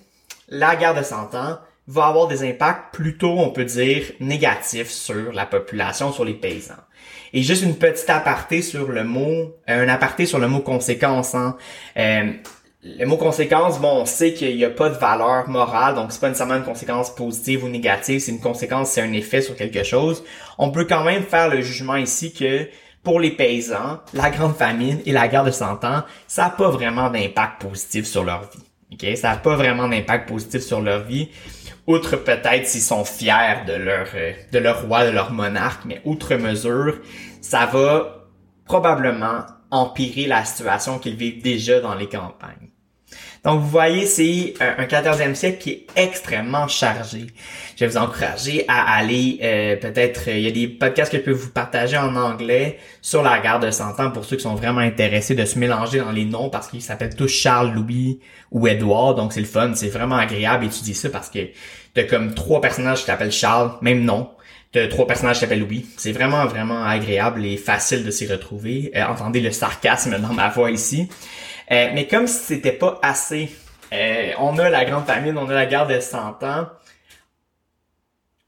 la 0.49 0.75
guerre 0.75 0.93
de 0.93 1.03
100 1.03 1.33
ans 1.33 1.57
va 1.87 2.07
avoir 2.07 2.27
des 2.27 2.47
impacts 2.47 2.93
plutôt, 2.93 3.37
on 3.39 3.49
peut 3.49 3.65
dire, 3.65 4.03
négatifs 4.19 4.89
sur 4.89 5.31
la 5.33 5.45
population, 5.45 6.11
sur 6.11 6.25
les 6.25 6.33
paysans. 6.33 6.73
Et 7.33 7.43
juste 7.43 7.63
une 7.63 7.75
petite 7.75 8.09
aparté 8.09 8.61
sur 8.61 8.91
le 8.91 9.03
mot, 9.03 9.55
un 9.67 9.87
aparté 9.89 10.25
sur 10.25 10.39
le 10.39 10.47
mot 10.47 10.59
conséquence. 10.59 11.35
Hein. 11.35 11.57
Le 11.95 13.05
mot 13.05 13.17
conséquence, 13.17 13.79
bon, 13.79 14.01
on 14.01 14.05
sait 14.05 14.33
qu'il 14.33 14.55
n'y 14.55 14.63
a 14.63 14.69
pas 14.69 14.89
de 14.89 14.97
valeur 14.97 15.49
morale, 15.49 15.95
donc 15.95 16.11
c'est 16.11 16.21
pas 16.21 16.27
nécessairement 16.27 16.57
une 16.57 16.63
conséquence 16.63 17.13
positive 17.13 17.63
ou 17.63 17.67
négative, 17.67 18.19
c'est 18.19 18.31
une 18.31 18.39
conséquence, 18.39 18.91
c'est 18.91 19.01
un 19.01 19.11
effet 19.13 19.41
sur 19.41 19.55
quelque 19.55 19.83
chose. 19.83 20.23
On 20.59 20.69
peut 20.69 20.85
quand 20.85 21.03
même 21.03 21.23
faire 21.23 21.49
le 21.49 21.61
jugement 21.61 21.95
ici 21.95 22.31
que 22.31 22.67
pour 23.03 23.19
les 23.19 23.31
paysans, 23.31 23.99
la 24.13 24.29
grande 24.29 24.55
famine 24.55 24.99
et 25.05 25.11
la 25.11 25.27
guerre 25.27 25.45
de 25.45 25.51
100 25.51 25.83
ans, 25.83 26.03
ça 26.27 26.43
n'a 26.43 26.49
pas 26.51 26.69
vraiment 26.69 27.09
d'impact 27.09 27.61
positif 27.61 28.05
sur 28.05 28.23
leur 28.23 28.41
vie. 28.41 28.63
ok? 28.93 29.17
Ça 29.17 29.29
n'a 29.29 29.37
pas 29.37 29.55
vraiment 29.55 29.87
d'impact 29.87 30.27
positif 30.29 30.61
sur 30.61 30.81
leur 30.81 31.03
vie. 31.03 31.29
Outre 31.87 32.15
peut-être 32.15 32.67
s'ils 32.67 32.81
sont 32.81 33.05
fiers 33.05 33.63
de 33.67 33.73
leur, 33.73 34.07
euh, 34.15 34.33
de 34.51 34.57
leur 34.57 34.87
roi, 34.87 35.05
de 35.05 35.11
leur 35.11 35.31
monarque, 35.31 35.85
mais 35.85 36.01
outre 36.03 36.35
mesure, 36.35 36.99
ça 37.41 37.67
va 37.67 38.25
probablement 38.65 39.45
empirer 39.69 40.25
la 40.25 40.43
situation 40.45 40.97
qu'ils 40.97 41.15
vivent 41.15 41.43
déjà 41.43 41.79
dans 41.79 41.93
les 41.93 42.09
campagnes. 42.09 42.64
Donc, 43.45 43.61
vous 43.61 43.69
voyez, 43.69 44.07
c'est 44.07 44.55
un 44.59 44.85
14e 44.85 45.35
siècle 45.35 45.59
qui 45.59 45.69
est 45.69 45.85
extrêmement 45.95 46.67
chargé. 46.67 47.27
Je 47.75 47.85
vais 47.85 47.91
vous 47.91 47.97
encourager 47.97 48.65
à 48.67 48.95
aller, 48.97 49.37
euh, 49.43 49.75
peut-être, 49.75 50.29
il 50.29 50.39
y 50.39 50.47
a 50.47 50.51
des 50.51 50.67
podcasts 50.67 51.11
que 51.11 51.19
je 51.19 51.21
peux 51.21 51.31
vous 51.31 51.51
partager 51.51 51.95
en 51.95 52.15
anglais 52.15 52.79
sur 53.03 53.21
la 53.21 53.37
guerre 53.39 53.59
de 53.59 53.69
100 53.69 53.99
ans 53.99 54.09
pour 54.09 54.25
ceux 54.25 54.37
qui 54.37 54.41
sont 54.41 54.55
vraiment 54.55 54.81
intéressés 54.81 55.35
de 55.35 55.45
se 55.45 55.59
mélanger 55.59 55.99
dans 55.99 56.11
les 56.11 56.25
noms 56.25 56.49
parce 56.49 56.69
qu'ils 56.69 56.81
s'appellent 56.81 57.15
tous 57.15 57.27
Charles, 57.27 57.71
Louis 57.71 58.19
ou 58.49 58.67
Edouard. 58.67 59.13
Donc, 59.13 59.31
c'est 59.31 59.41
le 59.41 59.45
fun. 59.45 59.73
C'est 59.75 59.89
vraiment 59.89 60.17
agréable 60.17 60.63
d'étudier 60.63 60.95
ça 60.95 61.09
parce 61.09 61.29
que 61.29 61.39
t'as 61.93 62.03
comme 62.05 62.33
trois 62.33 62.61
personnages 62.61 63.01
qui 63.01 63.05
t'appellent 63.05 63.31
Charles, 63.31 63.73
même 63.81 64.03
nom. 64.03 64.31
T'as 64.75 64.89
trois 64.89 65.07
personnages 65.07 65.39
s'appellent 65.39 65.61
Louis. 65.61 65.85
C'est 65.95 66.11
vraiment, 66.11 66.45
vraiment 66.47 66.83
agréable 66.83 67.45
et 67.45 67.55
facile 67.55 68.03
de 68.03 68.11
s'y 68.11 68.27
retrouver. 68.27 68.91
Euh, 68.93 69.05
entendez 69.05 69.39
le 69.39 69.51
sarcasme 69.51 70.19
dans 70.19 70.33
ma 70.33 70.49
voix 70.49 70.69
ici. 70.69 71.07
Euh, 71.71 71.91
mais 71.93 72.07
comme 72.07 72.27
si 72.27 72.39
c'était 72.39 72.73
pas 72.73 72.99
assez, 73.01 73.49
euh, 73.93 74.31
on 74.37 74.59
a 74.59 74.69
la 74.69 74.83
grande 74.83 75.05
famine, 75.05 75.37
on 75.37 75.47
a 75.47 75.53
la 75.53 75.65
guerre 75.65 75.87
de 75.87 76.01
100 76.01 76.43
ans. 76.43 76.67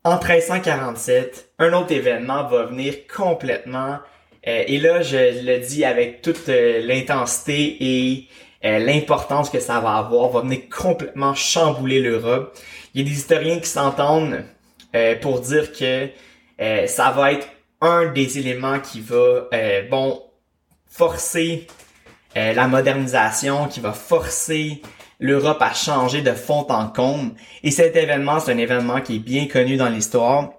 En 0.04 0.18
1347, 0.18 1.52
un 1.60 1.72
autre 1.72 1.94
événement 1.94 2.46
va 2.50 2.66
venir 2.66 3.08
complètement, 3.08 4.00
euh, 4.48 4.64
et 4.68 4.80
là 4.80 5.02
je 5.02 5.46
le 5.46 5.66
dis 5.66 5.86
avec 5.86 6.22
toute 6.22 6.48
l'intensité 6.48 7.78
et 7.80 8.28
l'importance 8.64 9.50
que 9.50 9.62
ça 9.62 9.80
va 9.80 9.96
avoir, 9.96 10.28
va 10.28 10.42
venir 10.42 10.64
complètement 10.70 11.34
chambouler 11.36 12.02
l'Europe. 12.02 12.54
Il 12.94 13.02
y 13.02 13.06
a 13.06 13.10
des 13.10 13.18
historiens 13.18 13.60
qui 13.60 13.70
s'entendent 13.70 14.44
pour 15.22 15.42
dire 15.42 15.72
que 15.72 16.10
ça 16.88 17.12
va 17.12 17.34
être 17.34 17.48
un 17.82 18.12
des 18.12 18.40
éléments 18.40 18.80
qui 18.80 19.02
va, 19.02 19.50
bon, 19.90 20.22
forcer 20.90 21.68
euh, 22.36 22.54
la 22.54 22.68
modernisation 22.68 23.68
qui 23.68 23.80
va 23.80 23.94
forcer 23.94 24.82
l'Europe 25.20 25.62
à 25.62 25.74
changer 25.74 26.22
de 26.22 26.34
fond 26.34 26.66
en 26.70 26.88
comble. 26.88 27.34
Et 27.64 27.72
cet 27.72 27.96
événement, 27.96 28.40
c'est 28.40 28.52
un 28.52 28.58
événement 28.58 29.02
qui 29.02 29.16
est 29.16 29.20
bien 29.20 29.48
connu 29.48 29.78
dans 29.78 29.90
l'histoire 29.90 30.52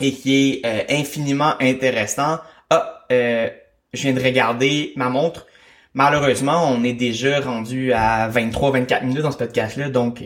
et 0.00 0.12
qui 0.12 0.60
est 0.62 0.66
euh, 0.66 0.82
infiniment 0.90 1.54
intéressant. 1.60 2.38
Ah, 2.68 3.06
euh, 3.12 3.48
je 3.92 4.02
viens 4.02 4.12
de 4.12 4.22
regarder 4.22 4.92
ma 4.96 5.08
montre. 5.08 5.46
Malheureusement, 5.94 6.68
on 6.70 6.84
est 6.84 6.92
déjà 6.92 7.40
rendu 7.40 7.92
à 7.92 8.28
23-24 8.28 9.04
minutes 9.04 9.22
dans 9.22 9.32
ce 9.32 9.38
podcast-là, 9.38 9.88
donc 9.88 10.22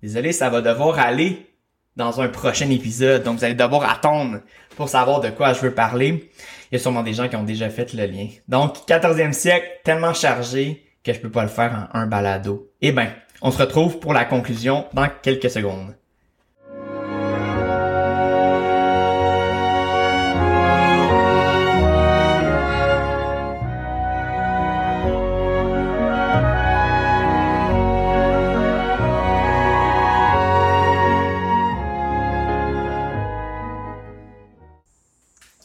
désolé, 0.00 0.30
ça 0.30 0.50
va 0.50 0.60
devoir 0.60 1.00
aller 1.00 1.48
dans 1.96 2.20
un 2.20 2.28
prochain 2.28 2.70
épisode. 2.70 3.22
Donc, 3.22 3.38
vous 3.38 3.44
allez 3.44 3.54
devoir 3.54 3.90
attendre 3.90 4.40
pour 4.76 4.88
savoir 4.88 5.20
de 5.20 5.30
quoi 5.30 5.52
je 5.52 5.60
veux 5.60 5.74
parler. 5.74 6.30
Il 6.70 6.74
y 6.74 6.76
a 6.76 6.78
sûrement 6.78 7.02
des 7.02 7.14
gens 7.14 7.28
qui 7.28 7.36
ont 7.36 7.44
déjà 7.44 7.70
fait 7.70 7.92
le 7.94 8.06
lien. 8.06 8.28
Donc, 8.48 8.76
14e 8.88 9.32
siècle, 9.32 9.66
tellement 9.84 10.14
chargé 10.14 10.84
que 11.04 11.12
je 11.12 11.20
peux 11.20 11.30
pas 11.30 11.42
le 11.42 11.48
faire 11.48 11.88
en 11.92 11.98
un 11.98 12.06
balado. 12.06 12.70
Eh 12.80 12.92
ben, 12.92 13.08
on 13.42 13.50
se 13.50 13.58
retrouve 13.58 14.00
pour 14.00 14.12
la 14.12 14.24
conclusion 14.24 14.86
dans 14.94 15.08
quelques 15.22 15.50
secondes. 15.50 15.94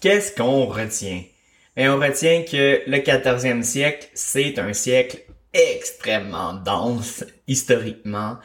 Qu'est-ce 0.01 0.33
qu'on 0.33 0.65
retient? 0.65 1.23
Et 1.75 1.89
on 1.89 1.99
retient 1.99 2.43
que 2.43 2.81
le 2.87 2.97
14e 2.99 3.63
siècle, 3.63 4.07
c'est 4.13 4.57
un 4.57 4.71
siècle 4.71 5.17
extrêmement 5.53 6.53
dense 6.53 7.25
historiquement. 7.49 8.37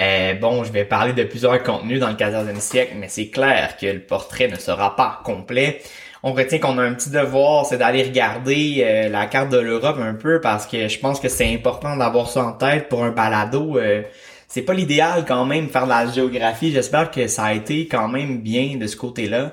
Euh, 0.00 0.34
bon, 0.34 0.64
je 0.64 0.72
vais 0.72 0.84
parler 0.84 1.12
de 1.12 1.22
plusieurs 1.22 1.62
contenus 1.62 2.00
dans 2.00 2.08
le 2.08 2.16
14e 2.16 2.58
siècle, 2.58 2.94
mais 2.96 3.06
c'est 3.08 3.28
clair 3.28 3.76
que 3.76 3.86
le 3.86 4.00
portrait 4.00 4.48
ne 4.48 4.56
sera 4.56 4.96
pas 4.96 5.20
complet. 5.24 5.80
On 6.24 6.32
retient 6.32 6.58
qu'on 6.58 6.76
a 6.78 6.82
un 6.82 6.94
petit 6.94 7.10
devoir, 7.10 7.66
c'est 7.66 7.78
d'aller 7.78 8.02
regarder 8.02 8.82
euh, 8.84 9.08
la 9.08 9.26
carte 9.26 9.50
de 9.50 9.58
l'Europe 9.58 9.98
un 10.00 10.14
peu 10.14 10.40
parce 10.40 10.66
que 10.66 10.88
je 10.88 10.98
pense 10.98 11.20
que 11.20 11.28
c'est 11.28 11.54
important 11.54 11.96
d'avoir 11.96 12.28
ça 12.28 12.44
en 12.44 12.52
tête 12.52 12.88
pour 12.88 13.04
un 13.04 13.12
balado. 13.12 13.78
Euh, 13.78 14.02
c'est 14.48 14.62
pas 14.62 14.74
l'idéal 14.74 15.24
quand 15.26 15.44
même 15.44 15.68
faire 15.68 15.84
de 15.84 15.90
la 15.90 16.10
géographie. 16.10 16.72
J'espère 16.72 17.12
que 17.12 17.28
ça 17.28 17.44
a 17.44 17.54
été 17.54 17.86
quand 17.86 18.08
même 18.08 18.40
bien 18.40 18.76
de 18.76 18.88
ce 18.88 18.96
côté-là. 18.96 19.52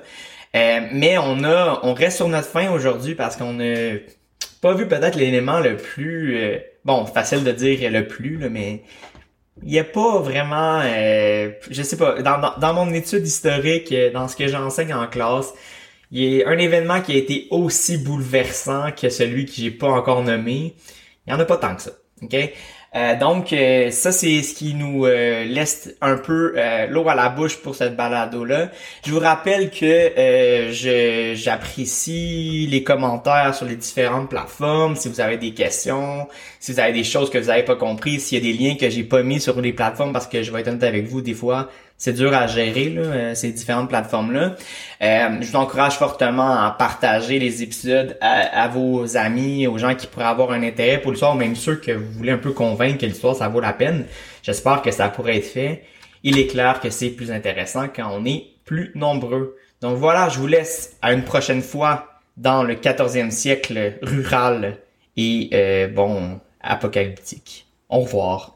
Mais 0.54 1.18
on 1.18 1.44
a, 1.44 1.80
on 1.82 1.94
reste 1.94 2.18
sur 2.18 2.28
notre 2.28 2.48
fin 2.48 2.70
aujourd'hui 2.70 3.14
parce 3.14 3.36
qu'on 3.36 3.60
a 3.60 3.96
pas 4.62 4.74
vu 4.74 4.86
peut-être 4.88 5.16
l'élément 5.16 5.60
le 5.60 5.76
plus, 5.76 6.38
bon, 6.84 7.04
facile 7.06 7.44
de 7.44 7.52
dire 7.52 7.90
le 7.90 8.06
plus, 8.06 8.38
là, 8.38 8.48
mais 8.48 8.82
il 9.62 9.68
n'y 9.68 9.78
a 9.78 9.84
pas 9.84 10.18
vraiment, 10.20 10.80
euh, 10.84 11.50
je 11.70 11.82
sais 11.82 11.96
pas, 11.96 12.20
dans, 12.22 12.58
dans, 12.58 12.74
mon 12.74 12.92
étude 12.92 13.26
historique, 13.26 13.92
euh, 13.92 14.10
dans 14.12 14.28
ce 14.28 14.36
que 14.36 14.48
j'enseigne 14.48 14.92
en 14.94 15.06
classe, 15.06 15.54
il 16.10 16.22
y 16.22 16.42
a 16.42 16.48
un 16.48 16.58
événement 16.58 17.00
qui 17.00 17.12
a 17.12 17.16
été 17.16 17.46
aussi 17.50 17.98
bouleversant 17.98 18.90
que 18.92 19.08
celui 19.08 19.46
que 19.46 19.52
j'ai 19.52 19.70
pas 19.70 19.88
encore 19.88 20.22
nommé. 20.22 20.74
Il 21.26 21.32
y 21.32 21.32
en 21.32 21.40
a 21.40 21.44
pas 21.44 21.56
tant 21.56 21.74
que 21.74 21.82
ça. 21.82 21.92
OK? 22.22 22.36
Euh, 22.96 23.18
donc, 23.18 23.52
euh, 23.52 23.90
ça, 23.90 24.12
c'est 24.12 24.42
ce 24.42 24.54
qui 24.54 24.74
nous 24.74 25.04
euh, 25.04 25.44
laisse 25.44 25.92
un 26.00 26.16
peu 26.16 26.54
l'eau 26.88 27.08
à 27.08 27.14
la 27.14 27.28
bouche 27.28 27.56
pour 27.56 27.74
cette 27.74 27.96
balado-là. 27.96 28.70
Je 29.04 29.10
vous 29.10 29.18
rappelle 29.18 29.70
que 29.70 31.32
j'apprécie 31.34 32.68
les 32.70 32.82
commentaires 32.84 33.54
sur 33.54 33.66
les 33.66 33.76
différentes 33.76 34.30
plateformes. 34.30 34.94
Si 34.96 35.08
vous 35.08 35.20
avez 35.20 35.38
des 35.38 35.52
questions, 35.52 36.28
si 36.60 36.72
vous 36.72 36.80
avez 36.80 36.92
des 36.92 37.04
choses 37.04 37.30
que 37.30 37.38
vous 37.38 37.48
n'avez 37.48 37.64
pas 37.64 37.76
compris, 37.76 38.20
s'il 38.20 38.38
y 38.38 38.48
a 38.48 38.52
des 38.52 38.56
liens 38.56 38.76
que 38.76 38.88
j'ai 38.88 39.04
pas 39.04 39.22
mis 39.22 39.40
sur 39.40 39.60
les 39.60 39.72
plateformes, 39.72 40.12
parce 40.12 40.28
que 40.28 40.42
je 40.42 40.52
vais 40.52 40.60
être 40.60 40.68
honnête 40.68 40.84
avec 40.84 41.06
vous, 41.06 41.20
des 41.20 41.34
fois, 41.34 41.68
c'est 41.96 42.12
dur 42.12 42.34
à 42.34 42.46
gérer 42.46 42.90
là, 42.90 43.02
euh, 43.02 43.34
ces 43.34 43.52
différentes 43.52 43.88
plateformes 43.88 44.32
là. 44.32 44.56
Euh, 45.02 45.40
je 45.40 45.46
vous 45.46 45.56
encourage 45.56 45.96
fortement 45.96 46.64
à 46.64 46.70
partager 46.70 47.38
les 47.38 47.62
épisodes 47.62 48.16
à, 48.20 48.68
vos 48.68 49.16
amis, 49.16 49.66
aux 49.66 49.78
gens 49.78 49.94
qui 49.94 50.06
pourraient 50.06 50.24
avoir 50.24 50.52
un 50.52 50.62
intérêt 50.62 51.00
pour 51.00 51.12
l'histoire, 51.12 51.34
même 51.34 51.56
ceux 51.56 51.76
que 51.76 51.92
vous 51.92 52.12
voulez 52.12 52.32
un 52.32 52.38
peu 52.38 52.52
convaincre 52.52 52.98
que 52.98 53.06
l'histoire 53.06 53.36
ça 53.36 53.48
vaut 53.48 53.60
la 53.60 53.72
peine. 53.72 54.06
J'espère 54.42 54.82
que 54.82 54.90
ça 54.90 55.08
pourrait 55.08 55.38
être 55.38 55.46
fait. 55.46 55.84
Il 56.22 56.38
est 56.38 56.46
clair 56.46 56.80
que 56.80 56.90
c'est 56.90 57.10
plus 57.10 57.30
intéressant 57.30 57.86
quand 57.94 58.10
on 58.12 58.24
est 58.24 58.46
plus 58.64 58.92
nombreux. 58.94 59.56
Donc 59.80 59.98
voilà, 59.98 60.28
je 60.28 60.38
vous 60.38 60.46
laisse 60.46 60.96
à 61.02 61.12
une 61.12 61.24
prochaine 61.24 61.62
fois 61.62 62.20
dans 62.36 62.62
le 62.62 62.74
14e 62.74 63.30
siècle 63.30 63.98
rural 64.02 64.78
et 65.16 65.50
euh, 65.52 65.88
bon 65.88 66.40
apocalyptique. 66.60 67.66
Au 67.88 68.00
revoir. 68.00 68.53